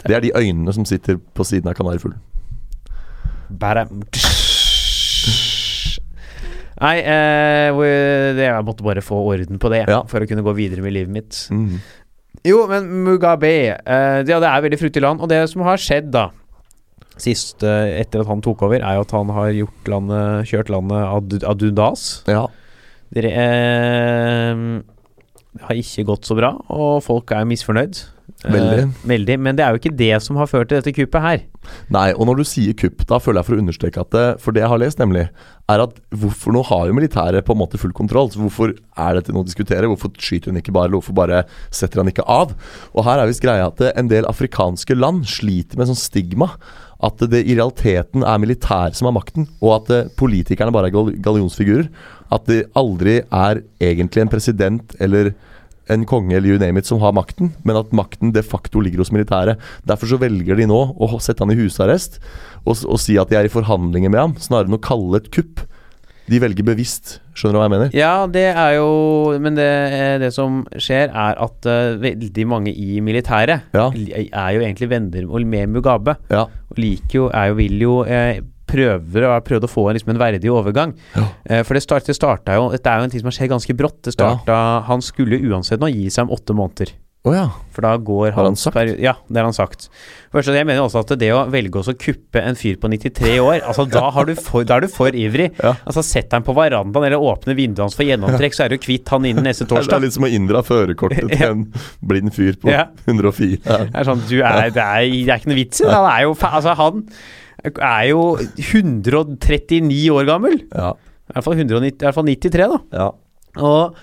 [0.00, 2.20] Det er de øynene som sitter på siden av kanarifuglen.
[6.80, 7.76] Nei, eh,
[8.40, 10.02] jeg måtte bare få orden på det Ja.
[10.08, 11.48] for å kunne gå videre med livet mitt.
[11.50, 11.80] Mm.
[12.46, 15.20] Jo, men Mugabe eh, Ja, det er veldig fruktig land.
[15.20, 16.30] Og det som har skjedd, da
[17.20, 20.72] Sist eh, etter at han tok over, er jo at han har gjort landet, kjørt
[20.72, 22.06] landet ad, ad undas.
[22.30, 22.46] Ja.
[23.10, 24.64] Det eh,
[25.66, 28.04] har ikke gått så bra, og folk er misfornøyd.
[28.44, 28.82] Eh, Veldig.
[29.10, 29.36] veldig.
[29.40, 31.42] Men det er jo ikke det som har ført til dette kuppet her.
[31.92, 34.52] Nei, og når du sier kupp, da føler jeg for å understreke at det, For
[34.56, 35.28] det jeg har lest, nemlig,
[35.70, 38.30] er at hvorfor nå har jo militæret på en måte full kontroll.
[38.32, 39.86] Så hvorfor er dette noe å diskutere?
[39.90, 42.54] Hvorfor skyter hun ikke bare, eller hvorfor bare setter han ikke av?
[42.94, 46.54] Og her er visst greia at en del afrikanske land sliter med sånn stigma.
[47.00, 50.96] At det i realiteten er militær som har makten, og at eh, politikerne bare er
[50.96, 51.86] gal gallionsfigurer.
[52.30, 55.32] At det aldri er egentlig en president eller
[55.90, 59.02] en konge eller you name it som har makten, men at makten de facto ligger
[59.02, 59.58] hos militæret.
[59.88, 62.20] Derfor så velger de nå å sette han i husarrest
[62.66, 65.24] og, og si at de er i forhandlinger med ham, snarere enn å kalle det
[65.24, 65.64] et kupp.
[66.30, 67.16] De velger bevisst.
[67.34, 67.94] Skjønner du hva jeg mener?
[67.96, 68.90] Ja, det er jo
[69.42, 73.88] Men det, eh, det som skjer, er at uh, veldig mange i militæret Ja.
[73.90, 76.16] er jo egentlig venner med Mugabe.
[76.30, 76.46] Ja.
[76.70, 79.98] Og liker jo, er jo, vil jo eh, prøver og har prøvd å få en,
[79.98, 80.96] liksom en verdig overgang.
[81.16, 81.26] Ja.
[81.44, 83.52] Eh, for det, start, det starta jo Dette er jo en ting som har skjedd
[83.52, 84.00] ganske brått.
[84.06, 86.94] Det starta Han skulle uansett nå gi seg om åtte måneder.
[87.20, 87.50] Oh, ja.
[87.76, 88.78] For da går han, han sagt?
[88.96, 89.90] Ja, det har han sagt.
[90.32, 93.58] Først, jeg mener også at det å velge å kuppe en fyr på 93 år
[93.58, 95.50] Altså Da, har du for, da er du for ivrig.
[95.60, 95.74] Ja.
[95.84, 99.12] Altså Sett han på verandaen eller åpne vinduet hans for gjennomtrekk, så er du kvitt
[99.12, 99.92] han innen neste torsdag.
[99.92, 101.66] Det er litt som å inndra førerkortet til en
[102.08, 102.86] blind fyr på Ja.
[103.04, 103.60] 104.
[103.68, 103.82] Ja.
[103.84, 105.92] Det er sånn, du er, det, er, det er ikke noe vits i det.
[105.92, 107.04] Han er jo Altså, han
[107.64, 110.60] er jo 139 år gammel.
[110.72, 110.92] Ja.
[111.30, 112.80] I hvert fall, 190, i hvert fall 93, da.
[112.96, 113.10] ja.
[113.60, 113.96] Og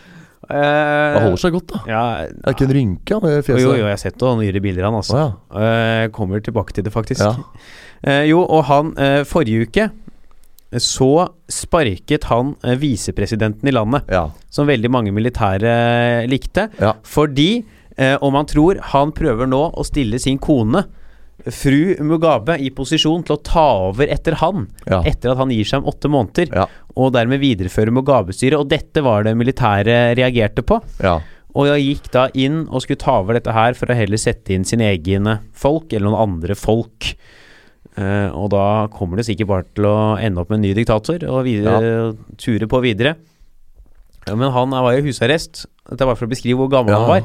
[0.47, 1.79] Han eh, holder seg godt, da.
[1.91, 3.61] ja, Det er ikke en rynke han, i fjeset.
[3.63, 5.15] Jo, jo, jeg har sett noen nyere bilder av han, altså.
[5.17, 5.23] Oh,
[5.59, 6.03] ja.
[6.07, 7.23] uh, kommer tilbake til det, faktisk.
[7.23, 7.33] Ja.
[8.05, 8.93] Uh, jo, og han
[9.27, 9.87] Forrige uke
[10.83, 11.09] så
[11.47, 14.25] sparket han visepresidenten i landet, Ja.
[14.51, 16.91] som veldig mange militære likte, Ja.
[17.07, 17.63] fordi,
[18.19, 20.83] om han tror, han prøver nå å stille sin kone,
[21.45, 25.01] fru Mugabe, i posisjon til å ta over etter han, Ja.
[25.03, 26.65] etter at han gir seg om åtte måneder, Ja.
[26.95, 28.59] og dermed videreføre Mugabe-styret.
[28.59, 30.81] Og dette var det militære reagerte på.
[31.01, 31.19] ja.
[31.55, 34.49] Og jeg gikk da inn og skulle ta over dette her for å heller sette
[34.53, 37.15] inn sine egne folk, eller noen andre folk.
[37.97, 41.23] Uh, og da kommer det sikkert bare til å ende opp med en ny diktator,
[41.27, 43.15] og videre, ture på videre.
[44.27, 45.65] Men han var jo i husarrest.
[45.89, 47.23] Dette bare for å beskrive hvor gammel han var.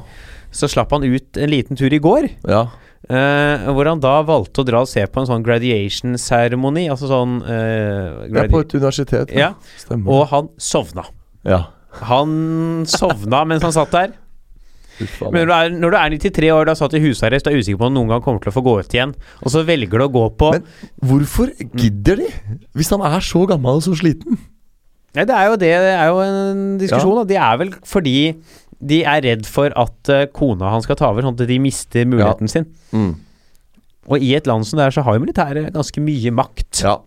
[0.54, 2.68] Så slapp han ut en liten tur i går, ja.
[3.08, 6.88] Eh, hvor han da valgte å dra og se på en sånn graduation-seremoni.
[6.92, 8.46] Altså sånn eh, ja.
[8.52, 9.32] På et universitet.
[9.36, 10.10] Ja, Stemmer.
[10.12, 11.08] Og han sovna.
[11.46, 11.64] ja.
[12.08, 14.12] Han sovna mens han satt der.
[15.20, 17.50] Men når du, er, når du er 93 år, du har satt i husarrest, du
[17.52, 19.12] er usikker på om du noen gang kommer til å få gå ut igjen,
[19.42, 20.64] og så velger du å gå på Men
[21.04, 22.30] hvorfor gidder de?
[22.78, 24.38] Hvis han er så gammel og så sliten?
[25.16, 27.24] Nei, det er jo det, det er jo en diskusjon, da.
[27.28, 28.16] Det er vel fordi
[28.82, 32.08] de er redd for at eh, kona hans skal ta over, sånn at de mister
[32.08, 32.66] muligheten sin.
[32.90, 33.14] Mm.
[34.10, 36.82] Og i et land som det er, så har jo militæret ganske mye makt.
[36.82, 36.98] Ja.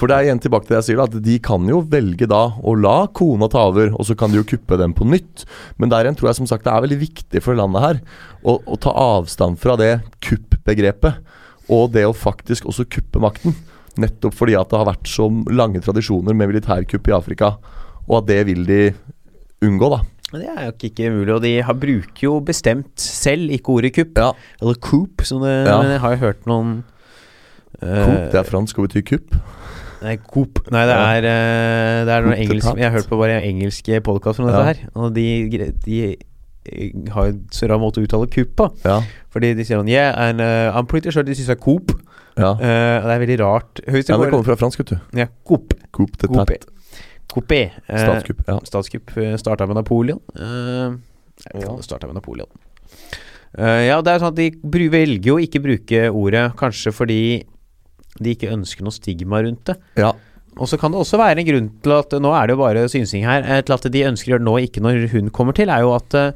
[0.00, 2.54] For det er igjen tilbake til det jeg sier, at de kan jo velge da
[2.64, 5.44] å la kona ta over, og så kan de jo kuppe dem på nytt.
[5.76, 8.00] Men der igjen tror jeg som sagt det er veldig viktig for landet her
[8.40, 11.20] å, å ta avstand fra det kupp-begrepet.
[11.70, 13.52] Og det å faktisk også kuppe makten.
[14.00, 17.52] Nettopp fordi at det har vært så lange tradisjoner med militærkupp i Afrika.
[18.08, 18.80] Og at det vil de
[19.68, 20.00] unngå, da.
[20.32, 24.18] Det er jo ikke umulig, og de har, bruker jo bestemt selv ikke ordet kupp.
[24.20, 24.30] Ja.
[24.62, 25.80] Eller coop, som det Ja.
[25.82, 26.84] jeg har jo hørt noen
[27.82, 29.34] uh, Coop, det er fransk og betyr kupp.
[30.00, 30.62] Nei, Coop.
[30.72, 34.00] Nei, det er, uh, det er noen Coop engelsk Jeg har hørt på bare engelske
[34.06, 34.70] podkaster om dette Ja.
[34.70, 35.26] her, og de,
[35.84, 36.16] de
[37.10, 38.68] har en så rar måte å uttale kupp på.
[38.84, 39.00] Ja.
[39.32, 41.92] Fordi de sier sånn Yeah, and uh, I'm pretty sure this is a coop.
[42.38, 42.52] ja.
[42.54, 43.80] Eh, det er veldig rart.
[43.88, 44.98] Høyeste ja, det det kommer fra fransk, vet du.
[45.18, 45.74] Ja, coop.
[45.92, 46.46] Coop, det Coupe.
[46.46, 46.68] tête.
[47.32, 47.60] Coupé.
[47.88, 48.42] Eh, Statskupp.
[48.48, 48.58] Ja.
[48.64, 50.20] Statskupp uh, starta med Napoleon.
[50.36, 50.96] Eh,
[51.52, 51.68] jeg Ja.
[51.70, 52.48] om starta med Napoleon.
[53.58, 57.20] Eh, ja, det er sånn at de velger jo ikke bruke ordet, kanskje fordi
[58.20, 59.78] de ikke ønsker noe stigma rundt det.
[59.96, 60.12] ja.
[60.58, 62.80] Og så kan det også være en grunn til at Nå er det jo bare
[62.90, 63.44] synsing her.
[63.46, 65.92] eh, Til at de ønsker å gjøre nå, ikke når hun kommer til, er jo
[65.94, 66.32] at eh,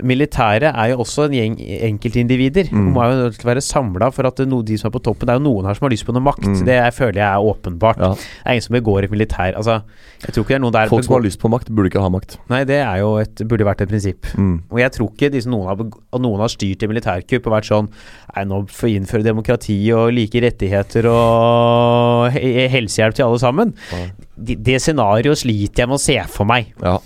[0.00, 1.56] militæret er jo også en gjeng
[1.90, 2.70] enkeltindivider.
[2.72, 2.86] Mm.
[2.86, 5.40] De må jo være samla for at no, de som er på toppen Det er
[5.40, 6.46] jo noen her som har lyst på noe makt.
[6.48, 6.62] Mm.
[6.68, 8.00] Det jeg føler jeg er åpenbart.
[8.02, 8.12] ja.
[8.16, 9.80] Det er ingen som begår et militær Altså,
[10.24, 12.02] jeg tror ikke det er noen der Folk som har lyst på makt, burde ikke
[12.02, 12.38] ha makt.
[12.52, 14.32] Nei, det er jo et, burde vært et prinsipp.
[14.38, 14.56] Mm.
[14.70, 17.92] Og jeg tror ikke disse, noen, har, noen har styrt et militærkupp og vært sånn
[18.32, 23.74] Nei, nå får vi innføre demokrati og like rettigheter og helsehjelp til alle sammen.
[23.92, 24.06] Ja.
[24.36, 26.72] De, det scenarioet sliter jeg med å se for meg.
[26.82, 26.96] Ja.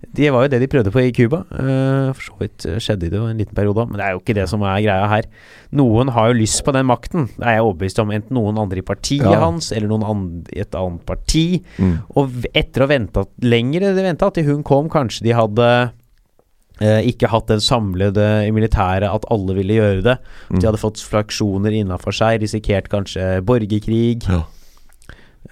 [0.00, 1.42] Det var jo det de prøvde på i Cuba.
[1.52, 4.22] Eh, for så vidt eh, skjedde det jo en liten periode, men det er jo
[4.22, 5.28] ikke det som er greia her.
[5.76, 7.28] Noen har jo lyst på den makten.
[7.36, 8.12] Det er jeg overbevist om.
[8.16, 9.38] Enten noen andre i partiet Ja.
[9.44, 11.44] hans, eller noen andre i et annet parti.
[11.78, 11.94] Mm.
[12.16, 15.68] Og etter å ha venta lenger de venta til hun kom, kanskje de hadde
[16.80, 20.16] eh, ikke hatt den samlede i militæret at alle ville gjøre det.
[20.48, 20.58] Mm.
[20.58, 24.24] De hadde fått fraksjoner innafor seg, risikert kanskje borgerkrig.
[24.26, 24.42] Ja.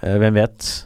[0.01, 0.85] Eh, hvem vet?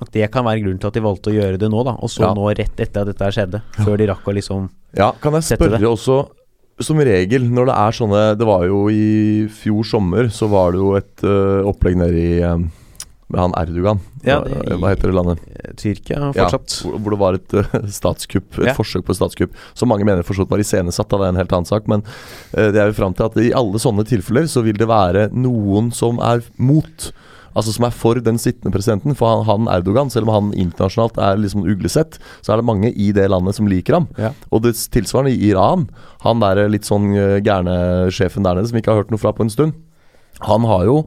[0.00, 1.96] At det kan være grunnen til at de valgte å gjøre det nå, da.
[1.98, 2.34] Og så Ja.
[2.34, 3.62] nå rett etter at dette skjedde.
[3.82, 5.82] Før de rakk å liksom Ja, kan jeg spørre det.
[5.88, 6.28] også
[6.80, 10.78] Som regel når det er sånne Det var jo i fjor sommer Så var det
[10.78, 12.62] jo et uh, opplegg nede i øh,
[13.28, 15.38] Med han Erdogan Ja, det- hva heter det landet?
[15.76, 16.76] Tyrkia Ja, fortsatt.
[16.86, 18.74] hvor, hvor det var et uh, statskupp Et Ja.
[18.78, 21.88] forsøk på statskupp Som mange mener forstått var iscenesatt Det er en helt annen sak
[21.88, 22.00] Men
[22.56, 25.28] uh, det er jo frem til at i alle sånne tilfeller Så vil det være
[25.34, 27.10] noen som er mot
[27.56, 31.18] Altså som er for den sittende presidenten For han, han Erdogan, selv om han internasjonalt
[31.22, 34.32] er liksom uglesett Så er det mange i det landet som liker ham Ja.
[34.52, 35.88] Og det tilsvarende i Iran
[36.24, 39.22] Han der litt sånn eh, gærne sjefen der nede Som vi ikke har hørt noe
[39.22, 39.76] fra på en stund
[40.46, 40.98] Han har jo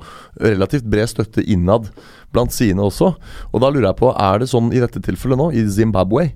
[0.41, 1.91] relativt bred støtte innad
[2.33, 3.13] Blant sine også
[3.51, 6.31] Og da lurer jeg på, er det sånn i dette tilfellet nå I Zimbabwe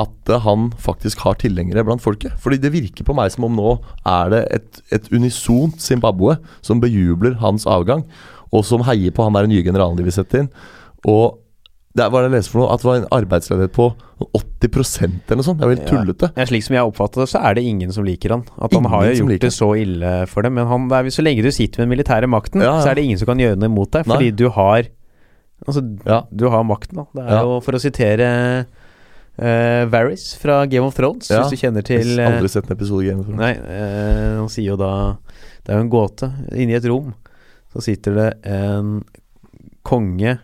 [0.00, 2.36] at eh, han faktisk har tilhengere blant folket.
[2.40, 3.76] Fordi det virker på meg som om nå
[4.08, 8.06] er det et, et unisont Zimbabwe som bejubler hans avgang,
[8.52, 10.50] og som heier på han der nye generalen de vil sette inn.
[11.08, 11.38] Og
[11.94, 12.70] det er det jeg leser for noe?
[12.74, 13.86] At det var en arbeidsledighet på
[14.38, 15.58] 80% eller noe sånt.
[15.58, 15.88] Det er Ja.
[15.90, 16.28] tullete.
[16.36, 18.44] Ja, slik som jeg oppfatter det, så er det ingen som liker han.
[18.62, 20.54] At han Ingen har jo gjort det så ille for dem.
[20.54, 22.82] Men han, er, så lenge du sitter med den militære makten, Ja, ja.
[22.84, 24.06] så er det ingen som kan gjøre noe imot deg.
[24.06, 24.16] Nei.
[24.16, 24.86] Fordi du har
[25.66, 25.82] Altså,
[26.32, 27.04] du har makten, da.
[27.12, 28.64] Det er jo, for å sitere
[29.36, 31.42] uh, Varys fra Game of Thrones, Ja.
[31.42, 33.40] hvis du kjenner til Jeg har eh, aldri sett en episode Game of Thrones.
[33.40, 35.18] Nei, uh, han sier jo da
[35.66, 36.30] Det er jo en gåte.
[36.56, 37.12] Inni et rom
[37.72, 39.00] så sitter det en
[39.86, 40.36] konge,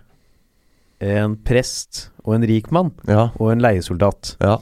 [1.03, 4.37] en prest og en rik mann Ja, og en leiesoldat.
[4.41, 4.57] ja.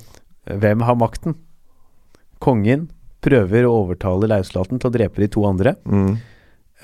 [0.45, 1.39] Hvem har makten?
[2.45, 2.91] Kongen
[3.25, 5.77] prøver å overtale leiesoldaten til å drepe de to andre.
[5.89, 6.17] Mm,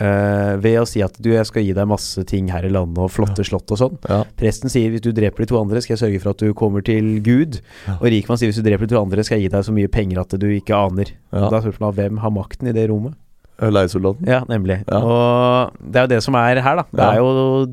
[0.01, 2.97] Uh, ved å si at du, jeg skal gi deg masse ting her i landet
[3.05, 3.99] og flotte slott og sånn.
[4.09, 4.23] ja.
[4.39, 6.81] Presten sier hvis du dreper de to andre, skal jeg sørge for at du kommer
[6.87, 7.59] til Gud.
[7.85, 7.99] Ja.
[7.99, 9.91] Og rikmann sier hvis du dreper de to andre, skal jeg gi deg så mye
[9.93, 11.11] penger at du ikke aner.
[11.35, 11.51] Ja.
[11.53, 13.19] Da er spørsmålet hvem har makten i det rommet?
[13.61, 14.27] Leiesoldaten.
[14.27, 14.81] Ja, nemlig.
[14.89, 15.01] Ja.
[15.05, 16.87] Og det er jo det som er her, da.
[16.91, 17.11] Det Ja.
[17.13, 17.67] er jo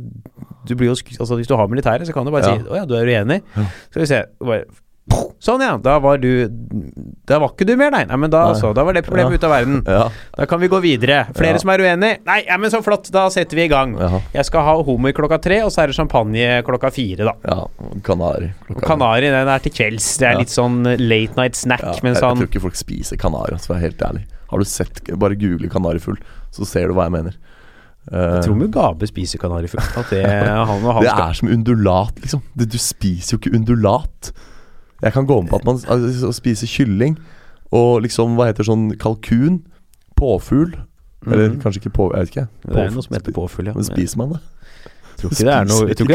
[0.68, 2.58] du blir jo, altså Hvis du har militæret, så kan du bare Ja.
[2.58, 3.42] si 'Å ja, du er uenig'.
[3.90, 4.66] Skal vi se bare,
[5.40, 5.78] Sånn, ja.
[5.78, 6.48] Da var du
[7.28, 8.04] Da var ikke du mer, nei.
[8.10, 8.60] nei men da, Nei.
[8.60, 9.84] så, da var det problemet ute av verden.
[9.88, 10.10] Ja.
[10.36, 11.28] Da kan vi gå videre.
[11.34, 12.26] Flere som er uenig?
[12.26, 13.10] Nei, ja, men så flott.
[13.12, 13.96] Da setter vi i gang.
[14.34, 17.34] Jeg skal ha hummer klokka tre, og så er det champagne klokka fire, da.
[17.48, 17.68] ja.
[18.04, 18.52] Kanari.
[18.82, 20.18] Kanari den er til kvelds.
[20.18, 21.82] Det er litt sånn late night snack.
[21.84, 24.04] Ja, men jeg, sånn jeg tror ikke folk spiser kanari, altså, for å være helt
[24.10, 24.26] ærlig.
[24.50, 26.18] Har du sett Bare google kanarifugl,
[26.52, 27.36] så ser du hva jeg mener.
[28.12, 29.84] Eh, Jeg tror Mugabe spiser kanarifugl.
[30.12, 32.42] Det, han og han det er som undulat, liksom.
[32.56, 34.32] Det, du spiser jo ikke undulat.
[35.04, 37.18] Jeg kan gå med på at man altså, spiser kylling
[37.76, 39.60] og liksom, hva heter sånn kalkun,
[40.18, 40.72] påfugl
[41.28, 41.60] Eller Mhm.
[41.62, 42.06] kanskje ikke på...
[42.16, 42.48] Jeg vet ikke.
[42.72, 43.74] Det er noe som heter påfugl, ja.
[43.76, 44.40] Men spiser man det?
[45.18, 45.54] Jeg tror ikke det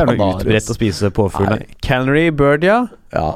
[0.00, 1.62] er noe, utbredt å spise påfugl.
[1.82, 2.86] Canary bird, ja.
[3.12, 3.34] Ja.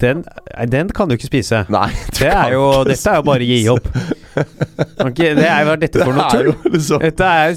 [0.00, 0.24] Den,
[0.68, 1.62] den kan du ikke spise.
[1.72, 1.88] Nei.
[2.18, 3.86] Det er jo, dette er jo bare å gi opp.
[5.06, 6.72] Ikke- Det er jo dette for noe Det er tull.
[6.74, 7.54] liksom Dette er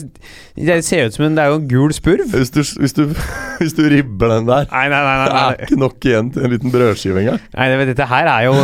[0.55, 2.29] Det ser ut som en Det er jo en gul spurv.
[2.31, 3.01] hvis du, hvis, du,
[3.59, 5.17] hvis du ribber den der Nei, nei, nei.
[5.27, 7.41] Det er ikke nok igjen til en liten brødskive engang.
[7.57, 8.55] nei det, dette her er jo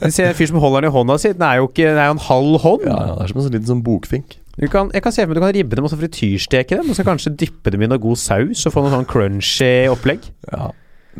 [0.00, 1.32] Se ser en fyr som holder den i hånda si.
[1.36, 2.86] Den er jo ikke Den er jo en halv hånd.
[2.88, 4.36] Ja, ja, det er som en sånn liten sånn bokfink.
[4.60, 6.88] Du kan, jeg kan se for meg du kan ribbe dem og så frityrsteke dem,
[6.92, 10.26] og så kanskje dyppe dem i noe god saus og få noe sånn crunchy opplegg.
[10.52, 10.66] Ja.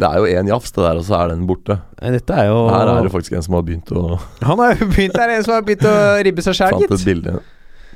[0.01, 1.77] Det er jo én jafs, det der, og så er den borte.
[2.01, 4.17] Dette er jo Her er det faktisk en som har begynt å
[4.49, 7.05] Han har jo begynt der, en som har begynt å ribbe seg sjæl, Fant et
[7.11, 7.35] bilde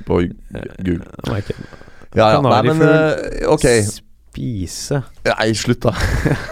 [0.05, 0.19] på
[0.85, 1.05] Google.
[1.31, 1.41] Nei.
[2.15, 2.41] Ja, ja.
[2.45, 3.65] Nei, men eh, ok.
[3.89, 5.93] Spise Nei, slutt, da.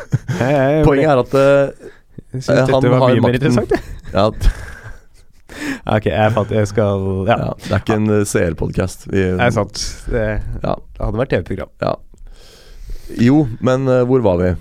[0.88, 1.90] Poenget er at uh,
[2.34, 3.52] Jeg synes han dette var har mye mer makten.
[3.54, 3.76] interessant.
[3.76, 3.82] jeg.
[4.14, 4.30] Ja,
[5.98, 9.06] Ok, jeg fant Jeg skal Ja, ja, det er ikke en uh, CL-podkast.
[9.12, 9.84] det er sant.
[10.10, 10.26] Det,
[10.64, 10.74] Ja.
[10.80, 11.74] det hadde vært TV-program.
[11.84, 11.94] Ja.
[13.22, 14.54] Jo, men uh, hvor var vi?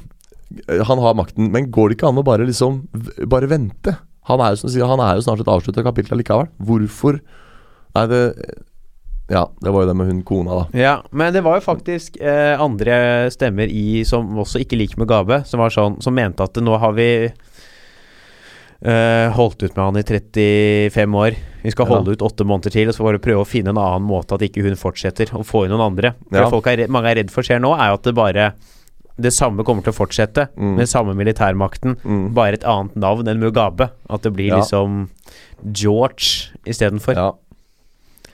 [0.69, 2.83] Eh, Han har makten, men går det ikke an å bare liksom
[3.29, 3.97] Bare vente?
[4.31, 6.49] Han er jo som sier, han er jo snart et avslutta kapittel likevel.
[6.63, 7.21] Hvorfor
[7.95, 8.21] Nei, det
[9.31, 10.79] Ja, det var jo det med hun kona, da.
[10.79, 15.45] Ja, men det var jo faktisk eh, andre stemmer i som også ikke liker Mugabe,
[15.47, 17.09] som var sånn Som mente at nå har vi
[18.83, 21.37] Uh, holdt ut med han i 35 år.
[21.63, 21.95] Vi skal Ja.
[21.95, 24.41] holde ut åtte måneder til, og så bare prøve å finne en annen måte at
[24.43, 26.15] ikke hun fortsetter, og få inn noen andre.
[26.29, 26.43] For Ja.
[26.43, 28.55] det folk er mange er redd for skjer nå, er jo at det bare
[29.21, 30.77] Det samme kommer til å fortsette, Mm.
[30.77, 32.33] med samme militærmakten, Mm.
[32.35, 33.91] bare et annet navn enn Mugabe.
[34.09, 34.61] At det blir Ja.
[34.61, 35.09] liksom
[35.73, 37.15] George istedenfor.
[37.15, 37.33] Ja.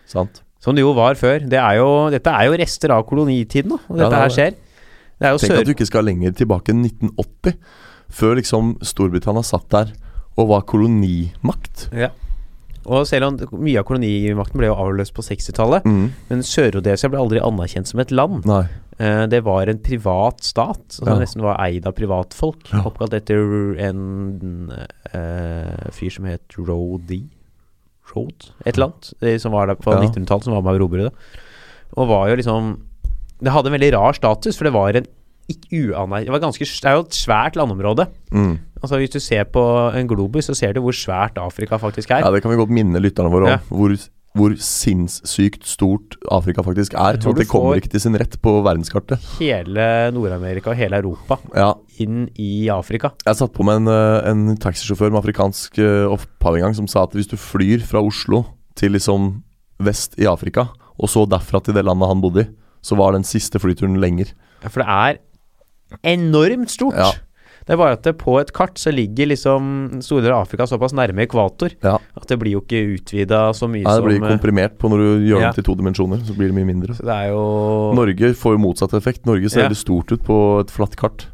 [0.06, 0.42] Sant.
[0.60, 1.40] Som det jo var før.
[1.48, 4.22] Det er jo, dette er jo rester av kolonitiden, da, og Ja, dette det er
[4.22, 4.54] her skjer.
[5.20, 7.54] Det er jo Tenk at du ikke skal lenger tilbake enn 1980,
[8.10, 9.92] før liksom Storbritannia satt der
[10.38, 11.88] og var kolonimakt.
[11.92, 12.08] Ja.
[12.86, 16.12] Og selv om mye av kolonimakten ble jo avløst på 60-tallet, Mm.
[16.30, 18.46] men Sør-Rhodesia ble aldri anerkjent som et land.
[18.46, 18.66] Nei.
[18.98, 21.18] Eh, det var en privat stat, som Ja.
[21.20, 22.66] nesten var eid av privatfolk.
[22.72, 22.82] Ja.
[22.88, 24.72] Oppkalt etter en
[25.14, 27.24] uh, fyr som het Rhodey.
[28.16, 30.00] Road, et eller annet, som var der på Ja.
[30.00, 31.12] 1900-tallet, som var med å erobre det.
[31.96, 32.78] Og var jo liksom
[33.38, 35.06] Det hadde en veldig rar status, for det var en
[35.48, 36.24] ikke uaner...
[36.24, 38.08] Det var ganske Det er jo et svært landområde.
[38.32, 38.58] Mm.
[38.82, 39.62] Altså Hvis du ser på
[39.94, 42.24] en globus, så ser du hvor svært Afrika faktisk er.
[42.24, 43.50] Ja, det kan vi godt minne lytterne våre om.
[43.54, 43.58] Ja.
[43.68, 43.94] Hvor,
[44.38, 47.16] hvor sinnssykt stort Afrika faktisk er.
[47.16, 49.22] Jeg tror At det kommer ikke til sin rett på verdenskartet.
[49.38, 51.72] Hele Nord-Amerika og hele Europa Ja,
[52.02, 53.12] inn i Afrika.
[53.26, 56.88] Jeg satt på med en, eh, en taxisjåfør med afrikansk eh, opphav en gang, som
[56.90, 58.44] sa at hvis du flyr fra Oslo
[58.78, 59.42] til liksom
[59.82, 60.68] vest i Afrika,
[60.98, 62.50] og så derfra til det landet han bodde i,
[62.82, 64.32] så var den siste flyturen lenger.
[64.62, 65.18] Ja, For det er
[66.16, 66.98] enormt stort.
[66.98, 67.12] Ja.
[67.68, 69.66] Det er bare at det på et kart så ligger liksom
[70.00, 71.98] store deler av Afrika såpass nærme ekvator Ja.
[72.16, 74.88] at det blir jo ikke utvida så mye Nei, det blir som eh, komprimert på
[74.88, 75.50] når du gjør Ja.
[75.52, 76.24] den til to dimensjoner.
[76.24, 76.96] Så blir det mye mindre.
[76.96, 79.26] Det jo Norge får jo motsatt effekt.
[79.28, 79.68] Norge ser Ja.
[79.68, 81.26] veldig stort ut på et flatt kart.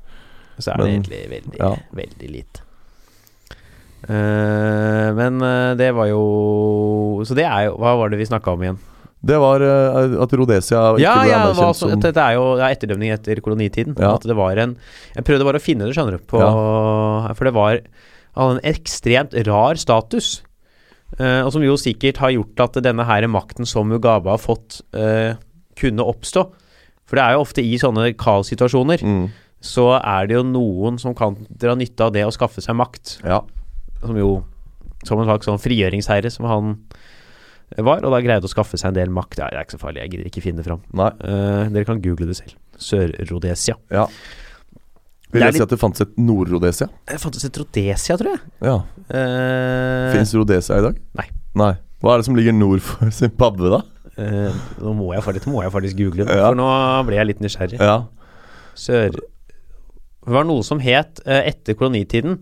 [0.58, 1.76] Så er men- det egentlig veldig, ja.
[1.94, 2.60] veldig lite.
[4.04, 8.52] Uh, men eh, det var jo Så det er jo Hva var det vi snakka
[8.52, 8.78] om igjen?
[9.24, 12.24] Det var eh, at Rhodesia ikke Ja, ble ja, det var anerkjent også, som dette
[12.24, 13.96] er jo ja, etterdømning etter kolonitiden.
[13.98, 14.14] Ja.
[14.18, 14.74] At det var en
[15.14, 17.80] Jeg prøvde bare å finne det, skjønner du, på For det var
[18.34, 20.36] en ekstremt rar status.
[21.14, 24.80] Uh, og som jo sikkert har gjort at denne her makten som Mugabe har fått,
[24.96, 25.38] uh,
[25.78, 26.48] kunne oppstå.
[27.04, 29.24] For det er jo ofte i sånne kaossituasjoner mm.
[29.64, 33.18] så er det jo noen som kan dra nytte av det å skaffe seg makt.
[33.22, 33.42] Ja.
[34.02, 34.32] Som jo
[35.04, 36.68] Som en slags sånn frigjøringsherre som han
[37.82, 39.38] var, og da greide å skaffe seg en del makt.
[39.40, 40.82] Ja, det er ikke så farlig, jeg gidder ikke finne det fram.
[40.94, 42.54] Eh, dere kan google det selv.
[42.78, 43.74] Sør-Rhodesia.
[43.90, 44.06] ja.
[45.34, 46.86] Vil Det jeg si at det fantes et Nord-Rhodesia?
[47.10, 48.40] Det fantes et Rhodesia, tror jeg.
[48.62, 48.74] Ja.
[49.10, 51.00] Uh, Fins Rhodesia i dag?
[51.18, 51.24] Nei.
[51.58, 51.72] Nei.
[52.04, 53.80] Hva er det som ligger nord for Zimbabwe, da?
[54.14, 56.52] Uh, nå må jeg, faktisk- må jeg faktisk google, Ja.
[56.52, 56.68] for nå
[57.08, 57.80] ble jeg litt nysgjerrig.
[57.82, 58.04] Ja.
[58.78, 59.10] Sør...
[60.24, 62.38] Det var noe som het, uh, etter kolonitiden,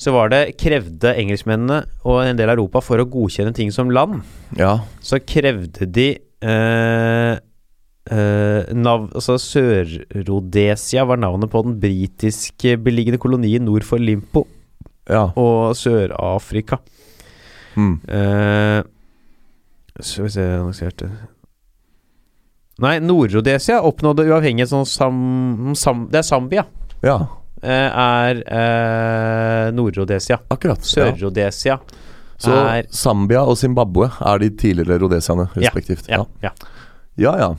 [0.00, 3.90] så var det krevde engelskmennene og en del av Europa for å godkjenne ting som
[3.94, 4.22] land.
[4.58, 4.80] Ja.
[5.00, 6.08] så krevde de
[6.44, 7.36] eh,
[8.10, 14.46] eh, nav, altså Sør-Rhodesia var navnet på den britiske beliggende kolonien nord for Limpo
[15.08, 15.30] Ja.
[15.36, 16.78] og Sør-Afrika.
[17.76, 17.94] Mm.
[18.08, 18.82] Eh,
[20.00, 21.08] skal vi se annonserte
[22.82, 25.18] Nei, Nord-Rhodesia oppnådde uavhengighet sånn sam,
[25.78, 26.64] sam, Det er Zambia.
[27.02, 27.18] ja.
[27.64, 30.38] Eh, er eh, Nord-Rhodesia.
[30.52, 30.84] Akkurat.
[30.84, 31.78] Sør-Rhodesia
[32.38, 36.08] Så er Zambia og Zimbabwe er de tidligere rhodesiaene, respektivt.
[36.10, 36.24] Ja.
[36.42, 36.50] ja.
[37.16, 37.36] ja.
[37.44, 37.54] ja.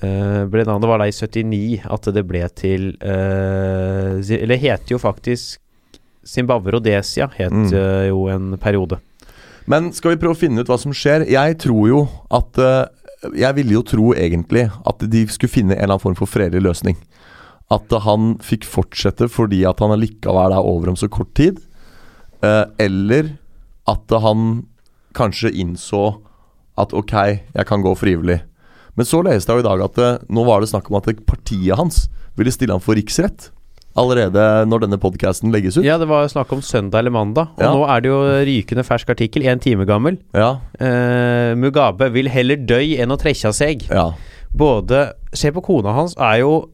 [0.00, 4.98] Uh, ble navnet var da i 79 at det ble til uh, Eller heter jo
[5.02, 5.58] faktisk
[6.24, 7.66] Zimbabwe Rhodesia, het Mm.
[7.68, 8.96] uh, jo en periode.
[9.68, 11.26] Men skal vi prøve å finne ut hva som skjer?
[11.28, 12.00] Jeg tror jo
[12.32, 12.56] at
[13.36, 16.60] Jeg ville jo tro egentlig at de skulle finne en eller annen form for fredelig
[16.64, 16.96] løsning.
[17.72, 21.58] At han fikk fortsette fordi at han allikevel er over om så kort tid.
[22.44, 23.38] Eh, eller
[23.88, 24.66] at han
[25.16, 26.20] kanskje innså
[26.76, 27.12] at ok,
[27.54, 28.40] jeg kan gå frivillig.
[28.96, 31.08] Men så leste jeg jo i dag at eh, nå var det snakk om at
[31.26, 32.04] partiet hans
[32.36, 33.50] ville stille han for riksrett.
[33.96, 35.84] Allerede når denne podkasten legges ut.
[35.86, 37.70] Ja, det var snakk om søndag eller mandag, og Ja.
[37.70, 40.18] nå er det jo rykende fersk artikkel, en time gammel.
[40.34, 43.86] Ja, Eh, Mugabe vil heller døy enn å trekke av seg.
[43.88, 44.10] ja.
[44.54, 46.68] Både Se på kona hans, er jo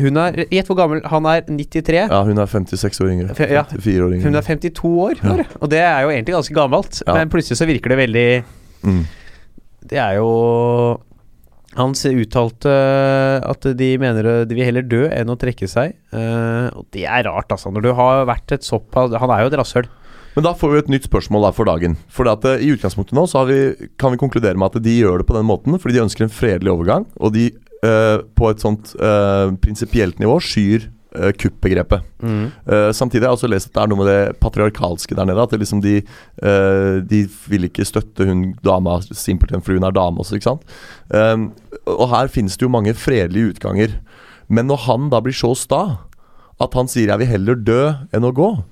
[0.00, 2.08] Hun er Gjett hvor gammel Han er 93.
[2.08, 3.34] ja hun er 56 år yngre.
[3.36, 3.64] Fe- ja.
[3.64, 4.22] 54 år yngre.
[4.24, 5.44] Hun er 52 år, Ja.
[5.60, 7.02] og det er jo egentlig ganske gammelt.
[7.06, 7.14] Ja.
[7.14, 8.44] Men plutselig så virker det veldig
[8.82, 9.04] Mm.
[9.86, 10.98] Det er jo
[11.76, 12.70] Han uttalte
[13.46, 15.92] at de mener de vil heller dø enn å trekke seg.
[16.12, 17.70] Eh, og det er rart, altså.
[17.70, 19.86] Når du har vært et såpass Han er jo et rasshøl.
[20.34, 21.96] Men da får vi et nytt spørsmål der for dagen.
[22.08, 25.00] For at, eh, I utgangspunktet nå så har vi, kan vi konkludere med at de
[25.02, 27.50] gjør det på den måten fordi de ønsker en fredelig overgang, og de
[27.86, 32.04] eh, på et sånt uh, prinsipielt nivå skyr uh, kuppbegrepet.
[32.22, 32.50] Mm.
[32.66, 35.42] Uh, samtidig har jeg også lest at det er noe med det patriarkalske der nede.
[35.44, 36.00] At liksom de,
[37.10, 40.66] de vil ikke støtte hun dama simpelthen fordi hun er dame også, ikke sant.
[41.90, 43.96] Og her finnes det jo mange fredelige utganger.
[44.50, 45.82] Men når han da blir så sta
[46.60, 48.64] at han sier 'jeg vil heller dø enn å gå',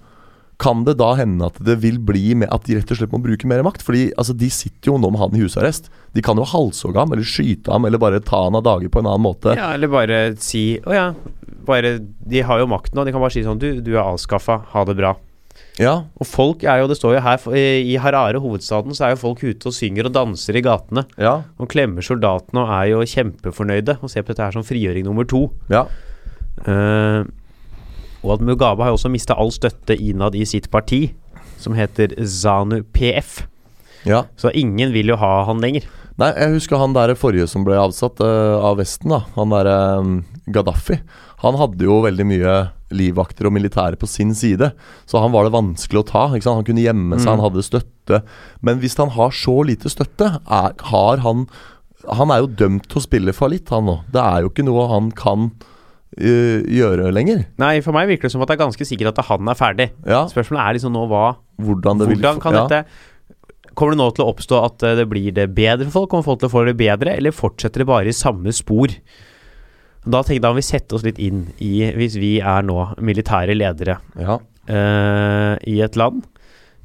[0.59, 3.21] kan det da hende at det vil bli med at de rett og slett må
[3.23, 3.85] bruke mer makt?
[3.87, 5.87] Fordi altså, de sitter jo nå med han i husarrest.
[6.17, 8.99] De kan jo halshogge ham, eller skyte ham, eller bare ta han av dage på
[8.99, 9.55] en annen måte.
[9.55, 11.07] Ja, eller bare si Å ja,
[11.69, 13.05] bare De har jo makten nå.
[13.07, 14.59] De kan bare si sånn Du, du er avskaffa.
[14.75, 15.15] Ha det bra.
[15.79, 19.23] Ja, Og folk er jo Det står jo her I Harare, hovedstaden, så er jo
[19.23, 21.07] folk ute og synger og danser i gatene.
[21.23, 25.07] ja, Og klemmer soldatene og er jo kjempefornøyde og ser på dette her som frigjøring
[25.07, 25.49] nummer to.
[25.71, 25.87] ja.
[26.67, 27.23] Eh,
[28.25, 31.13] og at Mugabe har også mista all støtte innad i sitt parti,
[31.59, 33.45] som heter ZANU PF.
[34.07, 34.25] ja.
[34.37, 35.87] Så ingen vil jo ha han lenger.
[36.19, 39.21] Nei, jeg husker han der forrige som ble avsatt uh, av Vesten, da.
[39.37, 40.17] Han derre um,
[40.51, 40.97] Gaddafi.
[41.45, 42.55] Han hadde jo veldig mye
[42.91, 44.73] livvakter og militære på sin side,
[45.07, 46.25] så han var det vanskelig å ta.
[46.33, 47.35] Han kunne gjemme seg, Mm.
[47.37, 48.23] han hadde støtte.
[48.67, 51.47] Men hvis han har så lite støtte, er, har han
[52.09, 54.01] Han er jo dømt til å spille fallitt, han nå.
[54.11, 55.67] Det er jo ikke noe han kan eh,
[56.17, 57.45] gjøre lenger.
[57.61, 59.91] Nei, for meg virker det som at det er ganske sikkert at han er ferdig.
[60.09, 61.27] Ja, Spørsmålet er liksom nå hva
[61.61, 62.85] hvordan det Hvordan kan dette
[63.79, 66.11] Kommer det nå til å oppstå at eh, det blir det bedre for folk?
[66.11, 68.91] Kommer folk til å få det bedre, eller fortsetter det bare i samme spor?
[70.09, 72.79] Da tenkte jeg da må vi sette oss litt inn i, hvis vi er nå
[73.05, 74.39] militære ledere Ja.
[74.41, 76.25] uh, i et land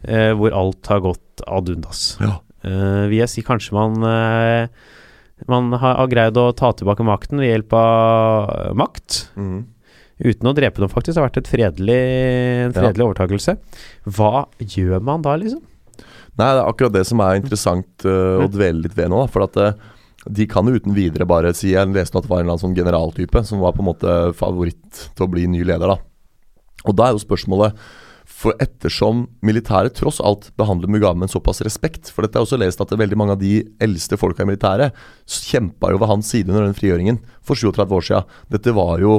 [0.06, 2.04] uh, hvor alt har gått ad undas.
[2.22, 2.36] Ja.
[2.64, 4.68] Uh, vil jeg si kanskje man eh,
[5.52, 9.24] man har, har greid å ta tilbake makten ved hjelp av makt.
[9.36, 9.64] Mm.
[10.24, 11.16] Uten å drepe dem, faktisk.
[11.16, 12.02] Det har vært et fredelig,
[12.68, 13.58] en fredelig overtakelse.
[14.06, 15.64] Hva gjør man da, liksom?
[16.34, 19.20] Nei, det er akkurat det som er interessant øh, å dvele litt ved nå.
[19.22, 19.92] da, For at uh,
[20.26, 22.64] de kan jo uten videre bare si Jeg leste at det var en eller annen
[22.64, 26.00] sånn generaltype som var på en måte favoritt til å bli ny leder, da.
[26.88, 27.78] Og da er jo spørsmålet
[28.44, 32.60] For ettersom militæret tross alt behandler Mugabe med en såpass respekt For dette er også
[32.60, 36.52] lest at veldig mange av de eldste folka i militæret kjempa jo ved hans side
[36.52, 38.34] under den frigjøringen for 37 år siden.
[38.52, 39.14] Dette var jo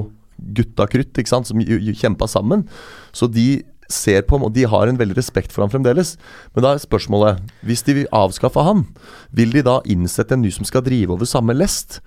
[0.55, 2.67] gutta krutt, ikke sant, som kjempa sammen.
[3.15, 6.15] Så de ser på ham, og de har en veldig respekt for ham fremdeles.
[6.55, 8.85] Men da er spørsmålet Hvis de vil avskaffe han,
[9.33, 12.01] vil de da innsette en ny som skal drive over samme lest?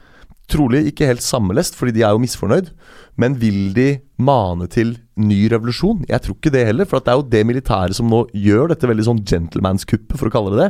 [0.47, 2.69] Trolig ikke helt sammenlest, fordi de er jo misfornøyd.
[3.19, 6.05] Men vil de mane til ny revolusjon?
[6.07, 6.87] Jeg tror ikke det heller.
[6.87, 10.29] For at det er jo det militæret som nå gjør dette veldig sånn gentlemanskuppet, for
[10.29, 10.69] å kalle det det.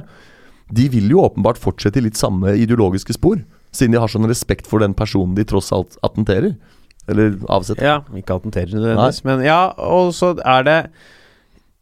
[0.78, 3.39] De vil jo åpenbart fortsette i litt samme ideologiske spor.
[3.75, 6.57] Siden de har sånn respekt for den personen de tross alt attenterer.
[7.07, 7.86] Eller avsetter.
[7.86, 10.78] Ja, ikke attenterer nødvendigvis, men ja, og så er det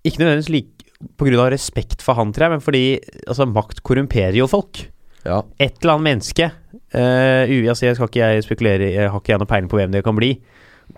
[0.05, 2.83] ikke nødvendigvis like av respekt for han, tror jeg, men fordi
[3.25, 4.85] altså, makt korrumperer jo folk.
[5.25, 5.41] Ja.
[5.59, 6.45] Et eller annet menneske
[6.93, 9.91] uh, altså, Jeg skal ikke jeg spekulere, jeg har ikke jeg noe peiling på hvem
[9.95, 10.35] det kan bli,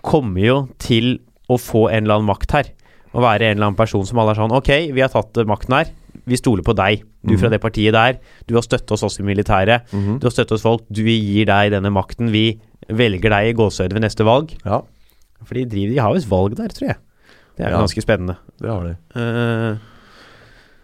[0.04, 1.14] kommer jo til
[1.48, 2.68] å få en eller annen makt her.
[3.16, 5.46] Å være en eller annen person som alle er sånn Ok, vi har tatt eh,
[5.48, 5.88] makten her.
[6.28, 7.06] Vi stoler på deg.
[7.24, 7.54] Du fra Mhm.
[7.56, 8.18] det partiet der.
[8.46, 9.88] Du har støttet oss også i militæret.
[9.96, 10.18] Mhm.
[10.20, 10.84] Du har støttet oss folk.
[10.92, 12.28] Du gir deg denne makten.
[12.30, 12.60] Vi
[12.90, 14.52] velger deg i gåsehøyde ved neste valg.
[14.64, 14.82] ja,
[15.42, 16.96] For de, driver, de har visst valg der, tror jeg.
[17.56, 17.78] Det er Ja.
[17.80, 18.36] ganske spennende.
[18.60, 18.96] det har de.
[19.16, 19.78] Uh,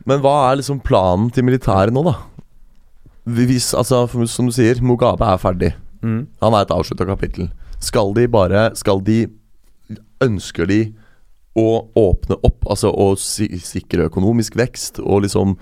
[0.06, 2.14] Men hva er liksom planen til militæret nå, da?
[3.24, 5.72] Hvis, altså, som du sier, Mugabe er ferdig.
[6.02, 6.26] mm.
[6.44, 7.48] Han er et avslutta kapittel.
[7.80, 9.26] Skal de bare Skal de
[10.24, 10.82] Ønsker de
[11.54, 15.52] å åpne opp, altså å sikre økonomisk vekst og liksom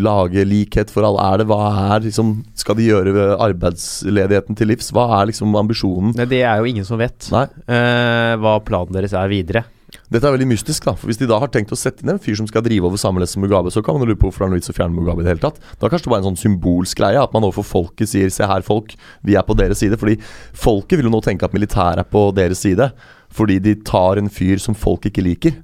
[0.00, 1.20] lage likhet for alle?
[1.20, 1.58] Er det hva
[1.96, 4.88] er liksom Skal de gjøre arbeidsledigheten til livs?
[4.96, 6.14] Hva er liksom ambisjonen?
[6.16, 9.66] Nei, det er jo ingen som vet eh, hva planen deres er videre.
[10.06, 10.94] Dette er veldig mystisk, da.
[10.94, 13.00] For Hvis de da har tenkt å sette inn en fyr som skal drive over
[13.00, 14.94] samme som Mugabe, så kan man lure på hvorfor det er noe vits å fjerne
[14.94, 15.58] Mugabe i det hele tatt.
[15.80, 18.46] Da kanskje det bare er en sånn symbolsk greie, at man overfor folket sier 'se
[18.46, 18.94] her, folk,
[19.24, 19.98] vi er på deres side'.
[19.98, 20.20] Fordi
[20.54, 22.92] folket vil jo nå tenke at militæret er på deres side,
[23.30, 25.54] fordi de tar en fyr som folk ikke liker.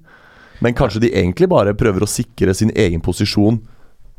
[0.60, 3.60] Men kanskje de egentlig bare prøver å sikre sin egen posisjon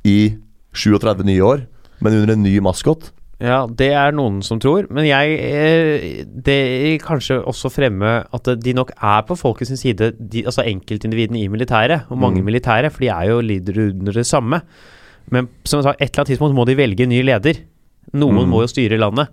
[0.05, 0.37] i
[0.73, 1.67] 37 nye år,
[1.99, 3.11] men under en ny maskot.
[3.43, 8.73] Ja, det er noen som tror, men jeg eh, Det kanskje også fremme at de
[8.77, 12.45] nok er på folkets sin side, de, altså enkeltindividene i militæret, og mange Mm.
[12.47, 14.61] militære, for de er jo lider under det samme.
[15.29, 17.59] Men som jeg sa, et eller annet tidspunkt må de velge en ny leder.
[18.13, 18.49] Noen Mm.
[18.49, 19.27] må jo styre landet.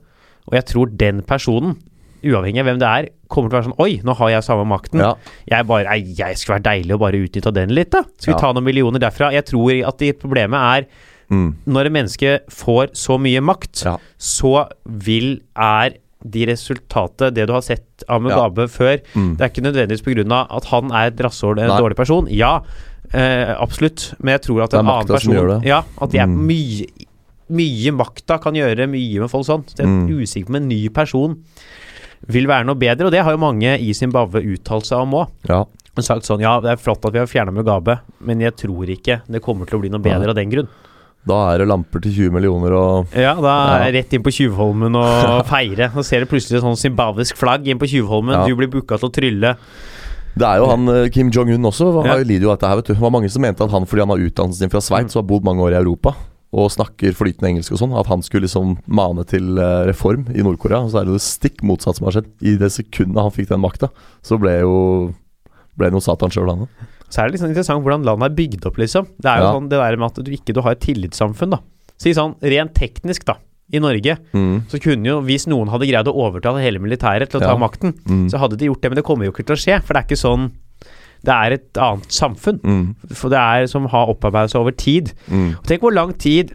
[0.49, 1.77] Og jeg tror den personen,
[2.25, 4.67] uavhengig av hvem det er, kommer til å være sånn Oi, nå har jeg samme
[4.67, 4.99] makten.
[5.01, 5.15] Ja.
[5.49, 8.03] Jeg bare jeg skulle vært deilig å bare utnytta den litt, da.
[8.19, 8.41] Skal vi Ja.
[8.41, 9.31] ta noen millioner derfra?
[9.33, 10.87] Jeg tror at de problemet er
[11.31, 11.55] Mm.
[11.67, 13.97] når et menneske får så mye makt, Ja.
[14.19, 19.37] så vil er de resultatet, det du har sett av Mugabe før Mm.
[19.39, 20.47] Det er ikke nødvendigvis pga.
[20.57, 21.79] at han er et rasshøl, en Nei.
[21.81, 22.27] dårlig person.
[22.29, 22.61] Ja,
[23.13, 24.15] Eh, absolutt.
[24.23, 25.65] Men jeg tror at en annen person det.
[25.67, 26.47] Ja, at de er Mm.
[26.47, 26.87] mye
[27.51, 29.65] Mye makta kan gjøre mye med folk sånn.
[29.67, 30.21] Så jeg er Mm.
[30.23, 31.43] usikker på om en ny person
[32.29, 35.29] vil være noe bedre, og det har jo mange i Zimbabwe uttalt seg om òg.
[35.49, 35.65] Ja.
[35.99, 39.23] Sagt sånn Ja, det er flott at vi har fjerna Mugabe, men jeg tror ikke
[39.29, 40.29] det kommer til å bli noe bedre ja.
[40.29, 40.69] av den grunn.
[41.29, 44.01] Da er det lamper til 20 millioner og Ja, da er Ja.
[44.01, 45.91] rett inn på Tjuvholmen og feire.
[45.93, 48.33] Så ser du plutselig et sånn zimbabwisk flagg inn på Tjuvholmen.
[48.35, 48.47] Ja.
[48.49, 49.57] Du blir booka til å trylle.
[50.39, 52.17] Det er jo han eh, Kim Jong-un også, Ja.
[52.25, 52.95] lider jo av dette her, vet du.
[52.95, 55.25] Det var mange som mente at han fordi han har utdannelsen sin fra Sveits og
[55.25, 56.15] har bodd mange år i Europa
[56.53, 60.43] og snakker flytende engelsk og sånn, at han skulle liksom mane til eh, reform i
[60.43, 60.89] Nord-Korea.
[60.91, 62.31] Så er det det stikk motsatt som har skjedd.
[62.43, 63.91] I det sekundet han fikk den makta,
[64.23, 65.13] så ble jo
[65.79, 66.89] ble noe Satan sjøl, han òg.
[67.11, 69.07] Så er det sånn interessant hvordan landet er bygd opp, liksom.
[69.21, 69.53] Det er jo Ja.
[69.55, 71.59] sånn det der med at du ikke du har et tillitssamfunn, da.
[71.99, 73.35] Si sånn rent teknisk, da.
[73.73, 74.63] I Norge Mm.
[74.69, 77.93] så kunne jo, hvis noen hadde greid å overtale hele militæret til å ta makten,
[78.07, 78.29] Mm.
[78.31, 79.83] så hadde de gjort det, men det kommer jo ikke til å skje.
[79.83, 80.51] For det er ikke sånn
[81.23, 82.61] Det er et annet samfunn.
[82.63, 82.95] Mm.
[83.13, 85.13] For det er som har opparbeidet seg over tid.
[85.31, 85.51] Mm.
[85.59, 86.55] Og Tenk hvor lang tid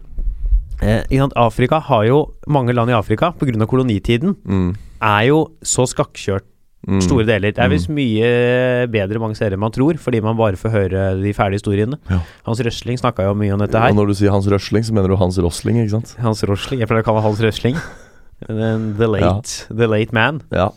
[0.82, 1.04] eh,
[1.36, 3.64] Afrika har jo Mange land i Afrika, pga.
[3.64, 4.76] kolonitiden, Mm.
[5.00, 6.42] er jo så skakkjørt
[6.86, 7.00] Mm.
[7.02, 7.50] store deler.
[7.52, 7.72] Det er Mm.
[7.74, 11.98] visst mye bedre mange serier man tror, fordi man bare får høre de ferdige historiene.
[12.08, 12.20] Ja.
[12.46, 13.90] Hans Røsling snakka jo mye om dette her.
[13.90, 16.14] Og når du sier Hans Røsling, så mener du Hans Rosling, ikke sant?
[16.20, 16.78] Hans Rosling.
[16.80, 17.74] jeg pleier å kalle Hans Røsling.
[18.46, 20.42] The late, the late man.
[20.52, 20.70] Ja.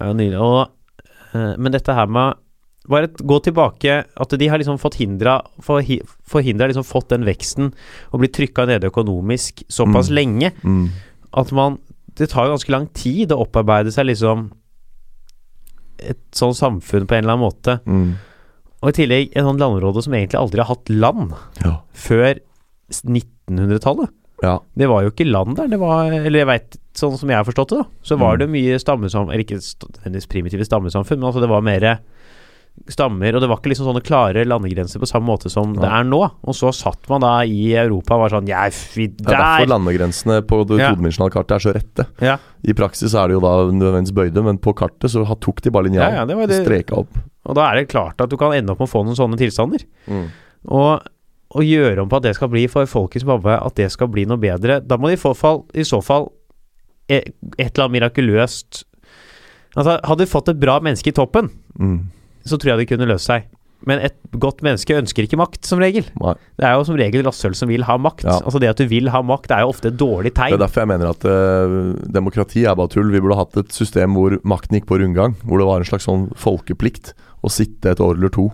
[0.00, 0.10] Ja.
[0.10, 0.68] Og,
[1.34, 2.34] eh, men dette her med
[2.88, 7.72] Bare gå tilbake At de har liksom fått hindra forhi- Forhindra liksom fått den veksten
[8.12, 10.14] og blitt trykka nede økonomisk såpass Mm.
[10.14, 10.88] lenge Mm.
[11.34, 11.78] at man
[12.14, 14.50] Det tar jo ganske lang tid å opparbeide seg liksom
[15.98, 17.78] et sånn samfunn på en eller annen måte.
[17.86, 18.14] Mm.
[18.82, 21.32] Og i tillegg en sånn landområde som egentlig aldri har hatt land
[21.64, 21.78] Ja.
[21.94, 22.38] før
[22.92, 24.10] 1900-tallet.
[24.42, 24.58] ja.
[24.76, 25.68] Det var jo ikke land der.
[25.72, 28.38] Det var, eller jeg vet, sånn som jeg har forstått det, da, så var Mm.
[28.40, 31.98] det mye stammesamfunn Eller ikke nødvendigvis primitive stammesamfunn, men altså det var mer
[32.88, 36.04] stammer, og det var ikke liksom sånne klare landegrenser på samme måte som det er
[36.06, 36.20] nå.
[36.46, 39.70] Og så satt man da i Europa og var sånn Ja, fy, Det er derfor
[39.72, 40.92] landegrensene på det Ja.
[40.94, 42.06] todimensjonale kartet er så rette.
[42.22, 42.36] Ja.
[42.62, 45.84] I praksis er det jo da nødvendigvis bøyde, men på kartet så tok de bare
[45.88, 46.14] linjalen.
[46.14, 47.18] Ja, ja, det- Streka opp.
[47.46, 49.36] Og da er det klart at du kan ende opp med å få noen sånne
[49.38, 49.82] tilstander.
[50.08, 50.28] Mm.
[50.68, 51.02] Og
[51.54, 54.08] å gjøre om på at det skal bli for folk i Zimbabwe, at det skal
[54.08, 56.30] bli noe bedre, da må de i, fall, i så fall
[57.08, 57.22] e-
[57.58, 58.84] et eller annet mirakuløst
[59.76, 62.06] Altså, hadde de fått et bra menneske i toppen, Mm.
[62.46, 63.46] Så tror jeg det kunne løst seg.
[63.86, 66.06] Men et godt menneske ønsker ikke makt, som regel.
[66.18, 66.32] Nei.
[66.58, 68.24] Det er jo som regel rasshøl som vil ha makt.
[68.24, 68.38] Ja.
[68.40, 70.54] Altså Det at du vil ha makt, er jo ofte et dårlig tegn.
[70.54, 71.76] Det er derfor jeg mener at uh,
[72.16, 73.12] demokrati er bare tull.
[73.12, 75.36] Vi burde hatt et system hvor makten gikk på rundgang.
[75.44, 77.12] Hvor det var en slags sånn folkeplikt
[77.44, 78.48] å sitte et år eller to.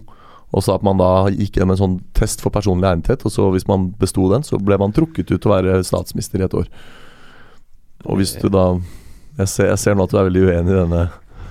[0.53, 3.47] Og så at man da gikk gjennom en sånn test for personlig egnethet, og så
[3.55, 6.57] hvis man besto den, så ble man trukket ut til å være statsminister i et
[6.59, 6.68] år.
[8.05, 8.74] Og hvis du da
[9.38, 11.03] Jeg ser, jeg ser nå at du er veldig uenig i denne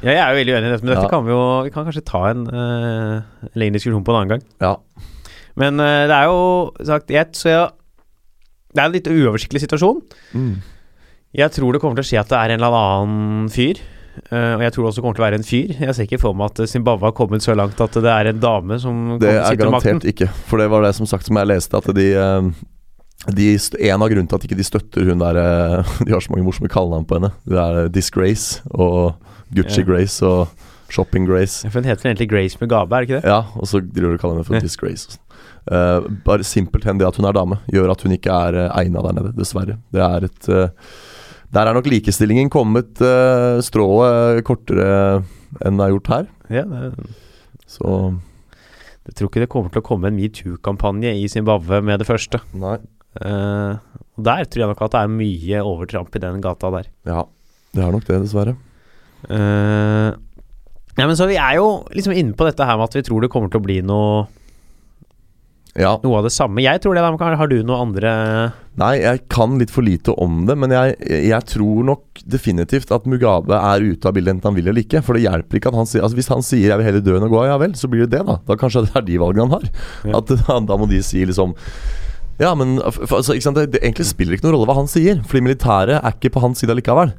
[0.01, 1.09] Ja, jeg er jo veldig uenig i dette, men dette Ja.
[1.11, 3.21] kan vi jo Vi kan kanskje ta en uh,
[3.53, 4.43] lengre diskusjon på en annen gang.
[4.63, 4.75] Ja.
[5.61, 7.69] Men uh, det er jo sagt jeg, så jeg,
[8.73, 10.01] Det er en litt uoversiktlig situasjon.
[10.33, 10.53] Mm.
[11.37, 13.79] Jeg tror det kommer til å skje at det er en eller annen fyr.
[14.31, 15.69] Uh, og jeg tror det også kommer til å være en fyr.
[15.79, 18.41] Jeg ser ikke for meg at Zimbabwe har kommet så langt at det er en
[18.43, 19.99] dame som Det er sitter ved makten.
[20.01, 20.27] garantert ikke.
[20.49, 22.07] For det var det som sagt som jeg leste, at de,
[23.29, 26.31] de En av grunnene til at ikke de støtter hun der eh, De har så
[26.33, 27.29] mange morsomme kallenavn på henne.
[27.45, 29.13] Det er Disgrace og
[29.53, 29.87] Gucci Ja.
[29.87, 30.47] Grace og
[30.91, 31.61] Shopping Grace.
[31.69, 33.29] For Hun heter egentlig Grace Mugabe, er det ikke det?
[33.29, 34.63] Ja, og så driver du og kaller henne for Ja.
[34.65, 35.19] Disgrace.
[35.69, 35.77] Uh.
[35.77, 39.03] Eh, bare simpelthen det at hun er dame, gjør at hun ikke er uh, egna
[39.05, 39.77] der nede, dessverre.
[39.93, 40.67] Det er et uh,
[41.53, 45.21] Der er nok likestillingen kommet uh, strået kortere
[45.61, 46.27] enn det er gjort her.
[46.49, 46.95] Ja, det,
[47.67, 48.17] Så
[49.05, 52.41] jeg tror ikke det kommer til å komme en metoo-kampanje i Zimbabwe med det første.
[52.53, 52.79] nei.
[53.19, 56.91] Og Der tror jeg nok at det er mye overtramp i den gata der.
[57.07, 57.23] Ja,
[57.75, 58.55] det er nok det, dessverre.
[59.29, 60.11] Uh,
[60.97, 63.21] ja, men så Vi er jo liksom inne på dette her med at vi tror
[63.23, 64.27] det kommer til å bli noe,
[65.77, 65.93] Ja.
[66.03, 66.59] noe av det samme.
[66.61, 67.01] Jeg tror det.
[67.01, 70.95] da, Har du noe andre Nei, jeg kan litt for lite om det, men jeg,
[71.27, 75.01] jeg tror nok definitivt at Mugabe er ute av bildet enten han vil eller ikke.
[75.03, 77.15] For det hjelper ikke at han sier altså Hvis han sier 'jeg vil heller dø
[77.17, 78.39] enn å gå', ja vel, så blir det det, da.
[78.47, 79.65] Da kanskje det er de valgene han har.
[80.05, 80.17] Ja.
[80.17, 81.55] At da må de si liksom
[82.39, 83.35] Ja, men altså?
[83.35, 86.43] Det, det egentlig spiller ikke noen rolle hva han sier, fordi militæret er ikke på
[86.43, 87.13] hans side likevel.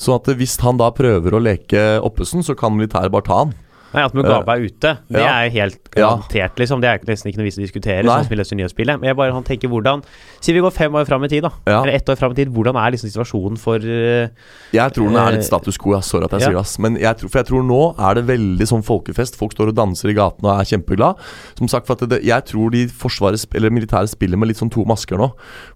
[0.00, 3.52] Så at hvis han da prøver å leke Oppesen, så kan militæret bare ta han.
[3.94, 5.34] Nei, At Mugabe er ute, det ja.
[5.44, 6.80] er helt garantert, liksom.
[6.82, 8.02] Det er nesten ikke noe vits å diskutere.
[8.06, 10.02] Sånn som vi leser nyhetsbildet Men jeg bare han tenker hvordan
[10.44, 11.52] Si vi går fem år fram i tid, da.
[11.68, 11.82] Ja.
[11.82, 12.50] Eller ett år fram i tid.
[12.54, 14.28] Hvordan er liksom situasjonen for uh,
[14.74, 15.94] Jeg tror den er Eh, litt status quo.
[15.96, 16.50] Jeg sorry at jeg ja.
[16.50, 16.76] sier det, ass.
[16.82, 19.38] Men jeg tror, for jeg tror nå er det veldig sånn folkefest.
[19.40, 21.22] Folk står og danser i gatene og er kjempeglad.
[21.58, 24.72] Som sagt, for at det, jeg tror de forsvaret eller militære spiller med litt sånn
[24.74, 25.30] to masker nå.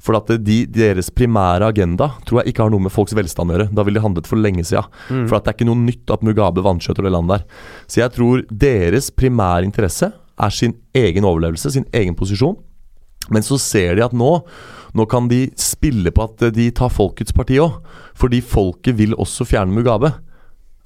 [0.05, 3.59] For at de, deres primære agenda tror jeg ikke har noe med folks velstand å
[3.59, 3.71] gjøre.
[3.75, 4.89] Da ville de handlet for lenge siden.
[5.09, 5.27] mm.
[5.31, 7.65] For at det er ikke noe nytt at Mugabe vanskjøtter det landet der.
[7.89, 12.57] Så jeg tror deres primære interesse er sin egen overlevelse, sin egen posisjon.
[13.31, 14.43] Men så ser de at nå
[14.97, 17.75] Nå kan de spille på at de tar folkets parti òg.
[18.17, 20.09] Fordi folket vil også fjerne Mugabe.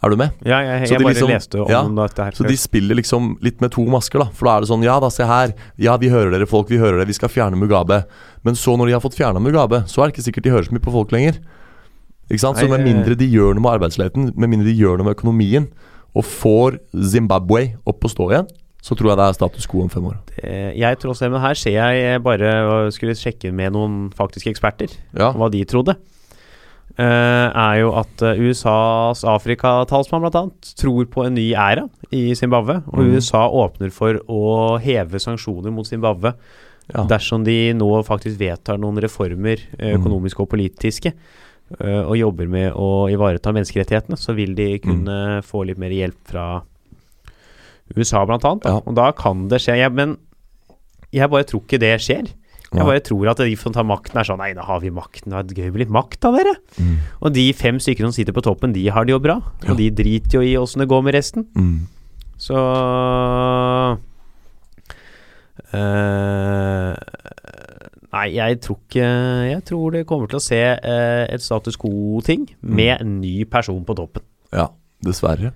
[0.02, 0.32] Er du med?
[0.42, 2.34] Ja, jeg, jeg, jeg bare liksom- leste om ja, dette her.
[2.34, 4.26] Så de spiller liksom litt med to masker, da.
[4.34, 5.54] For da er det sånn Ja da, se her.
[5.78, 8.02] Ja, vi hører dere folk, vi hører dere, vi skal fjerne Mugabe.
[8.42, 10.66] Men så, når de har fått fjerna Mugabe, så er det ikke sikkert de hører
[10.66, 11.38] så mye på folk lenger.
[12.26, 12.58] Ikke sant?
[12.58, 15.70] Så med mindre de gjør noe med arbeidsledigheten, med mindre de gjør noe med økonomien,
[16.14, 16.78] og får
[17.12, 18.48] Zimbabwe opp å stå igjen,
[18.82, 20.16] så tror jeg det er status quo om fem år.
[20.34, 24.50] Det, Jeg tror også, men her ser jeg bare og skulle sjekke med noen faktiske
[24.50, 25.30] eksperter Ja.
[25.32, 25.94] hva de trodde.
[26.92, 30.42] Uh, er jo at eh, USAs Afrikatalsmann bl.a.
[30.76, 32.82] tror på en ny æra i Zimbabwe.
[32.92, 33.14] Og mm.
[33.16, 36.34] USA åpner for å heve sanksjoner mot Zimbabwe
[36.92, 37.04] Ja.
[37.08, 40.02] dersom de nå faktisk vedtar noen reformer, eh, Mhm.
[40.02, 41.14] økonomiske og politiske, eh,
[41.80, 45.16] og jobber med å ivareta menneskerettighetene, så vil de kunne
[45.46, 46.46] få litt mer hjelp fra
[47.96, 48.64] USA, blant annet.
[48.64, 48.76] Da.
[48.76, 48.84] Ja.
[48.84, 49.78] Og da kan det skje.
[49.80, 50.16] Jeg, men
[51.12, 52.30] jeg bare tror ikke det skjer.
[52.72, 55.34] Jeg bare tror at de som tar makten, er sånn Nei, da har vi makten.
[55.34, 56.54] Det er gøy med litt makt, da, dere.
[56.80, 56.94] Mm.
[57.20, 59.36] Og de fem stykker som sitter på toppen, de har det jo bra.
[59.60, 59.74] Ja.
[59.74, 61.44] Og de driter jo i åssen det går med resten.
[61.52, 61.84] Mm.
[62.40, 62.56] Så
[65.76, 67.31] eh,
[68.12, 69.06] Nei, jeg tror ikke
[69.48, 73.80] Jeg tror det kommer til å se eh, et status quo-ting med en ny person
[73.88, 74.24] på toppen.
[74.52, 74.66] Ja,
[75.04, 75.54] dessverre.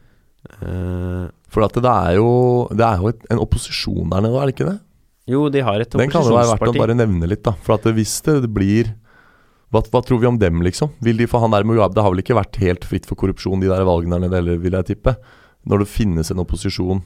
[0.63, 2.31] Eh, For at det er jo,
[2.73, 4.79] det er jo et, en opposisjon der nede, er det ikke det?
[5.27, 6.79] jo, de har et Den kan det være verdt å opposisjonsparti.
[6.85, 7.53] bare nevne litt, da.
[7.67, 8.93] For at hvis det, det blir
[9.75, 10.93] hva, hva tror vi om dem, liksom?
[11.03, 13.59] Vil de få han der Mugabe Det har vel ikke vært helt fritt for korrupsjon,
[13.61, 15.17] de der valgene der nede heller, vil jeg tippe.
[15.67, 17.03] Når det finnes en opposisjon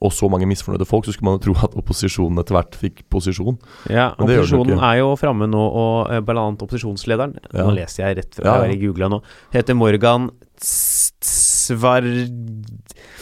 [0.00, 3.02] og så mange misfornøyde folk, så skulle man jo tro at opposisjonen etter hvert fikk
[3.12, 3.58] posisjon.
[3.92, 7.64] Ja, Men opposisjonen er jo framme nå, og eh, annet opposisjonslederen Ja.
[7.66, 8.70] Nå leser jeg rett fra Ja, ja.
[8.72, 9.20] jeg googla nå.
[9.52, 10.30] Heter Morgan
[10.60, 12.02] Ts- Tsvar...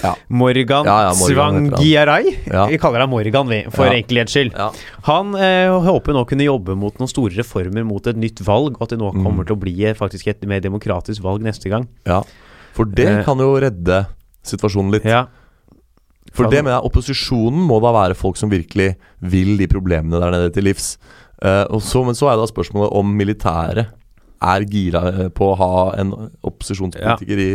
[0.02, 0.12] Ja.
[0.28, 1.70] Morgan Ja, ja, Morgan.
[1.72, 2.36] Svangiarai.
[2.70, 4.54] Vi kaller ham Morgan, vi, for enkelhets skyld.
[5.08, 8.86] Han eh, håper nå kunne jobbe mot noen store reformer mot et nytt valg, og
[8.86, 9.24] at det nå Mm.
[9.24, 11.88] kommer til å bli eh, faktisk et mer demokratisk valg neste gang.
[12.06, 12.22] ja.
[12.78, 13.24] For det Eh.
[13.26, 14.04] kan jo redde
[14.46, 15.04] situasjonen litt.
[15.04, 15.24] Ja,
[16.36, 20.52] For det med opposisjonen må da være folk som virkelig vil de problemene der nede
[20.54, 20.96] til livs.
[21.38, 23.94] Uh, og så, men så er da spørsmålet om militæret
[24.38, 26.12] er gira eh, på å ha en
[26.46, 27.48] opposisjonspolitiker i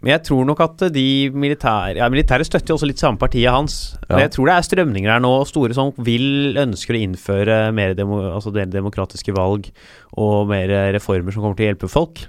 [0.00, 3.52] Men jeg tror nok at de militære Ja, militæret støtter jo også litt samme partiet
[3.52, 3.96] hans.
[4.08, 4.14] Ja.
[4.14, 7.92] Men jeg tror det er strømninger her nå, store som vil ønsker å innføre mer,
[7.98, 9.68] demo, altså demokratiske valg
[10.16, 12.24] og mer reformer som kommer til å hjelpe folk.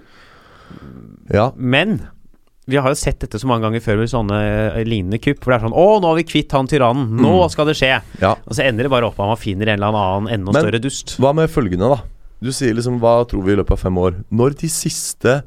[1.32, 1.50] Ja.
[1.56, 2.02] Men
[2.68, 4.38] vi har jo sett dette så mange ganger før med sånne
[4.76, 7.12] eh, lignende kupp, hvor det er sånn Å, nå har vi kvitt han tyrannen!
[7.22, 7.50] Nå Mm.
[7.54, 7.92] skal det skje!
[8.22, 8.32] ja.
[8.48, 10.66] Og så ender det bare opp med at man finner en eller annen enda Men-
[10.66, 11.16] større dust.
[11.22, 12.02] Hva med følgende, da?
[12.42, 14.18] Du sier liksom hva tror vi i løpet av fem år?
[14.32, 15.44] Når de siste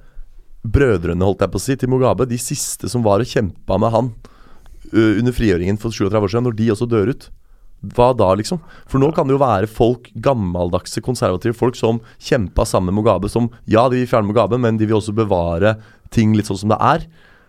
[0.64, 3.92] brødrene, holdt jeg på å si, til Mugabe, de siste som var og kjempa med
[3.94, 4.08] han
[4.92, 7.28] uh, under frigjøringen for 37 år siden, når de også dør ut,
[7.94, 8.58] hva da, liksom?
[8.90, 13.30] For nå kan det jo være folk, gammeldagse, konservative folk, som kjempa sammen med Mugabe,
[13.30, 15.76] som ja, de vil fjerne Mugabe, men de vil også bevare
[16.14, 17.06] ting litt sånn som det er.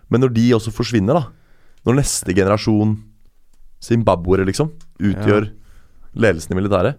[0.10, 1.30] Men når de også forsvinner, da,
[1.88, 2.98] når neste generasjon
[3.84, 5.52] zimbabwere, liksom, utgjør
[6.20, 6.98] ledelsen i militæret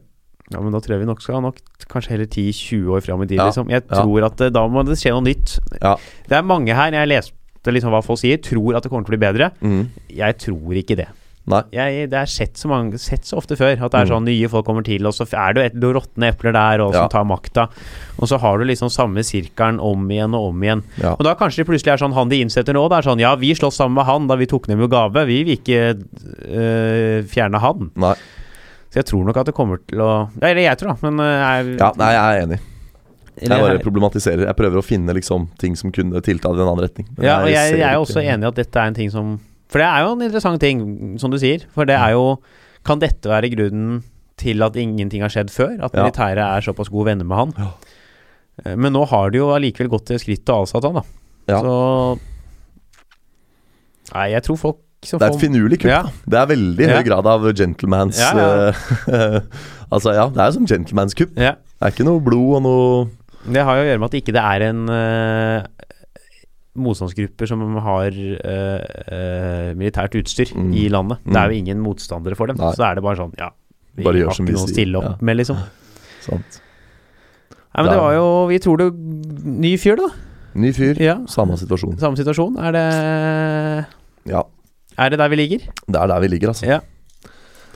[0.51, 1.59] Ja, men da tror jeg vi nok skal ha nok
[1.91, 3.69] kanskje heller 10-20 år fram i tid, Ja, liksom.
[3.71, 4.01] Jeg ja.
[4.01, 5.59] tror at eh, da må det skje noe nytt.
[5.77, 5.97] Ja.
[6.27, 9.13] Det er mange her, jeg leste liksom hva folk sier, tror at det kommer til
[9.13, 9.51] å bli bedre.
[9.61, 9.83] mm.
[10.17, 11.11] Jeg tror ikke det.
[11.49, 11.62] Nei.
[11.72, 14.11] Jeg, det er sett så, mange, sett så ofte før at det er Mm.
[14.12, 17.07] sånn nye folk kommer til, og så er det jo råtne epler der og Ja.
[17.09, 17.68] tar makta.
[18.20, 20.82] Og så har du liksom samme sirkelen om igjen og om igjen.
[21.01, 21.14] Ja.
[21.18, 23.34] Og da kanskje det plutselig er sånn han de innsetter nå, det er sånn ja,
[23.36, 25.97] vi slåss sammen med han da vi tok ned Mugabe, vi vil ikke
[26.49, 27.91] øh, fjerne han.
[27.97, 28.14] Nei.
[28.91, 31.51] Så jeg tror nok at det kommer til å Eller jeg tror, da, men øh,
[31.51, 32.61] er, Ja, nei, jeg er enig.
[33.41, 34.43] Jeg bare problematiserer.
[34.45, 37.07] Jeg prøver å finne liksom ting som kunne tilta i en annen retning.
[37.16, 39.11] Men Ja, og jeg, jeg, jeg er også enig i at dette er en ting
[39.11, 39.38] som
[39.71, 40.81] For det er jo en interessant ting,
[41.23, 41.62] som du sier.
[41.75, 42.41] For det er jo
[42.85, 44.03] Kan dette være grunnen
[44.41, 45.75] til at ingenting har skjedd før?
[45.85, 46.03] At Ja.
[46.07, 47.53] militæret er såpass gode venner med han?
[47.59, 47.71] Ja.
[48.64, 51.03] Eh, Men nå har de jo allikevel gått til skritt og avsatt han, da.
[51.49, 51.61] Ja.
[51.61, 52.18] Så
[54.14, 55.91] Nei, jeg tror folk som Det er et finurlig kupp.
[55.93, 56.03] Ja.
[56.29, 56.97] Det er veldig Ja.
[56.99, 58.73] høy grad av gentlemans Ja, ja.
[59.09, 59.41] eh,
[59.93, 61.37] Altså, ja, det er jo sånn gentlemans-kupp.
[61.37, 61.53] ja.
[61.81, 63.09] Det er ikke noe blod og noe
[63.53, 65.66] Det har jo å gjøre med at ikke det er en uh,
[66.79, 70.73] motstandsgrupper som har uh, uh, militært utstyr Mm.
[70.77, 71.18] i landet.
[71.25, 71.33] Mm.
[71.33, 72.57] Det er jo ingen motstandere for dem.
[72.61, 72.73] Nei.
[72.79, 73.51] Så er det bare sånn, ja
[73.97, 75.16] Vi Bare har som ikke noe å stille opp Ja.
[75.21, 75.57] med, liksom.
[76.27, 76.61] Sant.
[77.75, 80.09] Nei, men det var jo Vi tror det Ny fyr, da.
[80.55, 81.16] Ny fyr, Ja.
[81.27, 81.99] samme situasjon.
[81.99, 82.57] Samme situasjon.
[82.59, 83.87] Er det
[84.31, 84.43] Ja,
[84.99, 85.59] Er det der vi ligger?
[85.89, 86.66] det er der vi ligger, altså.
[86.66, 86.81] Ja.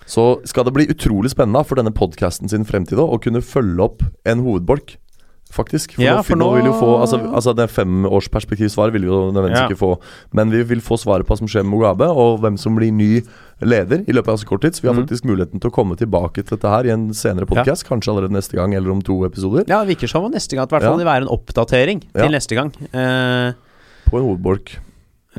[0.07, 4.03] Så skal det bli utrolig spennende for denne podkasten sin fremtid å kunne følge opp
[4.26, 4.97] en hovedbolk
[5.55, 5.94] faktisk.
[5.94, 9.09] For Ja, nå, for nå nå- vil jo få Altså, altså det femårsperspektivsvaret vil vi
[9.09, 9.68] jo nødvendigvis Ja.
[9.68, 9.98] ikke få.
[10.32, 12.92] Men vi vil få svaret på hva som skjer med Mugabe, og hvem som blir
[12.92, 13.22] ny
[13.62, 14.72] leder i løpet av så kort tid.
[14.74, 15.07] Så vi har Mhm.
[15.09, 17.84] faktisk muligheten til å komme tilbake til dette her i en senere podkast.
[17.88, 19.64] Kanskje allerede neste gang, eller om to episoder.
[19.68, 20.96] Ja, det virker som om neste gang at hvert fall Ja.
[20.98, 22.22] det vil være en oppdatering Ja.
[22.22, 22.72] til neste gang.
[22.92, 23.52] Uh,
[24.11, 24.78] På en hovedbolk.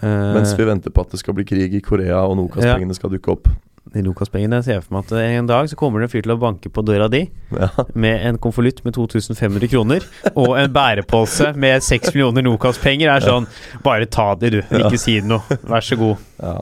[0.03, 3.09] Uh, Mens vi venter på at det skal bli krig i Korea, og Nokas-pengene skal
[3.09, 3.47] dukke opp.
[3.95, 4.59] De Lucas-pengene.
[4.65, 6.83] ser for meg at en dag så kommer det en fyr til å banke på
[6.83, 7.23] døra di
[7.55, 7.69] Ja.
[7.95, 10.03] med en konvolutt med 2500 kroner
[10.35, 13.09] og en bærepose med 6 millioner Lucas-penger.
[13.15, 13.47] Er sånn
[13.85, 14.61] Bare ta det, du.
[14.69, 14.85] Ja.
[14.89, 15.41] Ikke si noe.
[15.63, 16.17] Vær så god.
[16.43, 16.57] ja.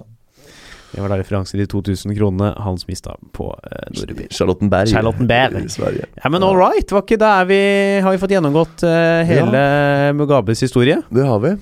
[0.94, 4.28] Det var da referanse til de 2000 kronene Hans mista på uh, Nordby.
[4.30, 4.92] Charlottenberg.
[4.94, 5.64] Charlottenberg.
[5.66, 6.06] I Sverige.
[6.22, 6.86] Ja, men all right.
[6.94, 7.58] Var ikke der vi
[8.06, 9.64] Har vi fått gjennomgått eh, hele
[10.14, 11.00] Mugabes historie?
[11.10, 11.56] Det har vi.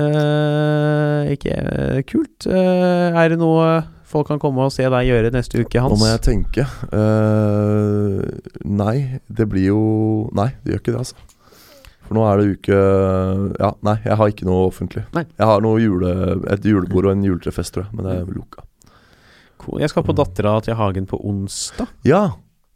[0.00, 2.46] Eh, ikke eh, kult.
[2.48, 3.66] Eh, er det noe
[4.14, 5.92] folk kan komme og se deg gjøre neste uke, Hans?
[5.94, 6.64] Nå må jeg tenke.
[6.94, 8.22] Uh,
[8.64, 8.96] nei,
[9.28, 9.80] det blir jo
[10.36, 11.30] Nei, det gjør ikke det, altså.
[12.04, 12.78] For nå er det uke
[13.62, 15.04] Ja, nei, jeg har ikke noe offentlig.
[15.16, 15.24] Nei.
[15.38, 16.14] Jeg har noe jule,
[16.52, 18.64] et julebord og en juletrefest, tror jeg, men det er lukka.
[19.64, 19.80] Cool.
[19.80, 21.88] Jeg skal på Dattera til Hagen på onsdag.
[22.04, 22.26] Ja!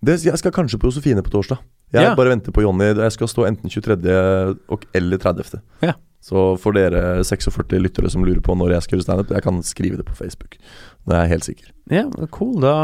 [0.01, 1.59] Det, jeg skal kanskje på Josefine på torsdag.
[1.93, 2.15] Jeg Ja.
[2.15, 2.85] bare venter på Jonny.
[2.95, 3.97] Jeg skal stå enten 23.
[4.69, 5.61] og, eller 30.
[5.83, 5.95] Ja.
[6.21, 9.61] Så for dere 46 lyttere som lurer på når jeg skal gjøre standup, jeg kan
[9.65, 10.57] skrive det på Facebook.
[11.09, 11.69] Nå er jeg helt sikker.
[11.89, 12.05] Ja,
[12.37, 12.59] cool.
[12.61, 12.75] Da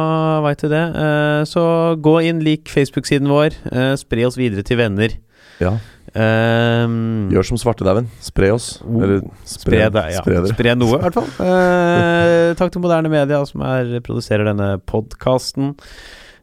[0.47, 0.85] veit du det.
[0.97, 1.65] Eh, så
[2.01, 3.59] gå inn, lik Facebook-siden vår.
[3.69, 5.13] Eh, spre oss videre til venner.
[5.61, 5.77] Ja.
[6.15, 8.09] Um, Gjør som svartedauden.
[8.23, 8.79] Spre oss.
[8.87, 9.03] Oh.
[9.03, 10.23] Eller Spre, spre, deg, ja.
[10.23, 10.43] spre.
[10.55, 11.31] Spre noe, i hvert fall.
[11.43, 15.75] uh, takk til Moderne Media, som er, produserer denne podkasten.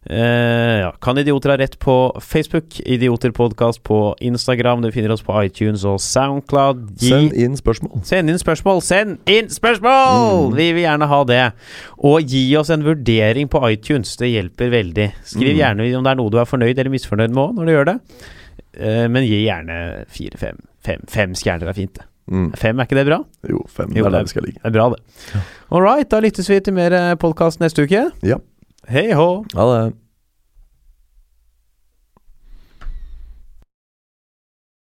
[0.09, 0.91] Ja.
[1.01, 2.79] Kan idioter ha rett på Facebook?
[2.79, 4.81] Idioterpodkast på Instagram.
[4.81, 6.87] Du finner oss på iTunes og Soundcloud.
[6.97, 8.01] Gi, Send inn spørsmål.
[8.09, 8.81] Send inn spørsmål!
[8.81, 10.49] Send inn spørsmål!
[10.49, 10.55] Mm.
[10.57, 11.41] Vi vil gjerne ha det.
[12.01, 14.15] Og gi oss en vurdering på iTunes.
[14.17, 15.11] Det hjelper veldig.
[15.23, 15.59] Skriv Mm.
[15.61, 17.85] gjerne om det er noe du er fornøyd eller misfornøyd med òg, når du gjør
[17.93, 17.97] det.
[18.81, 20.57] Uh, men gi gjerne fire-fem.
[20.81, 22.05] Fem, fem stjerner er fint, det.
[22.31, 22.51] Mm.
[22.57, 23.17] Fem, er ikke det bra?
[23.49, 23.89] Jo, fem.
[23.93, 25.41] Jo, det er det- det er bra, det.
[25.71, 28.09] All right, da lyttes vi til mer podkast neste uke.
[28.23, 28.37] Ja.
[28.89, 29.45] Hei hå!
[29.53, 30.00] Ha det.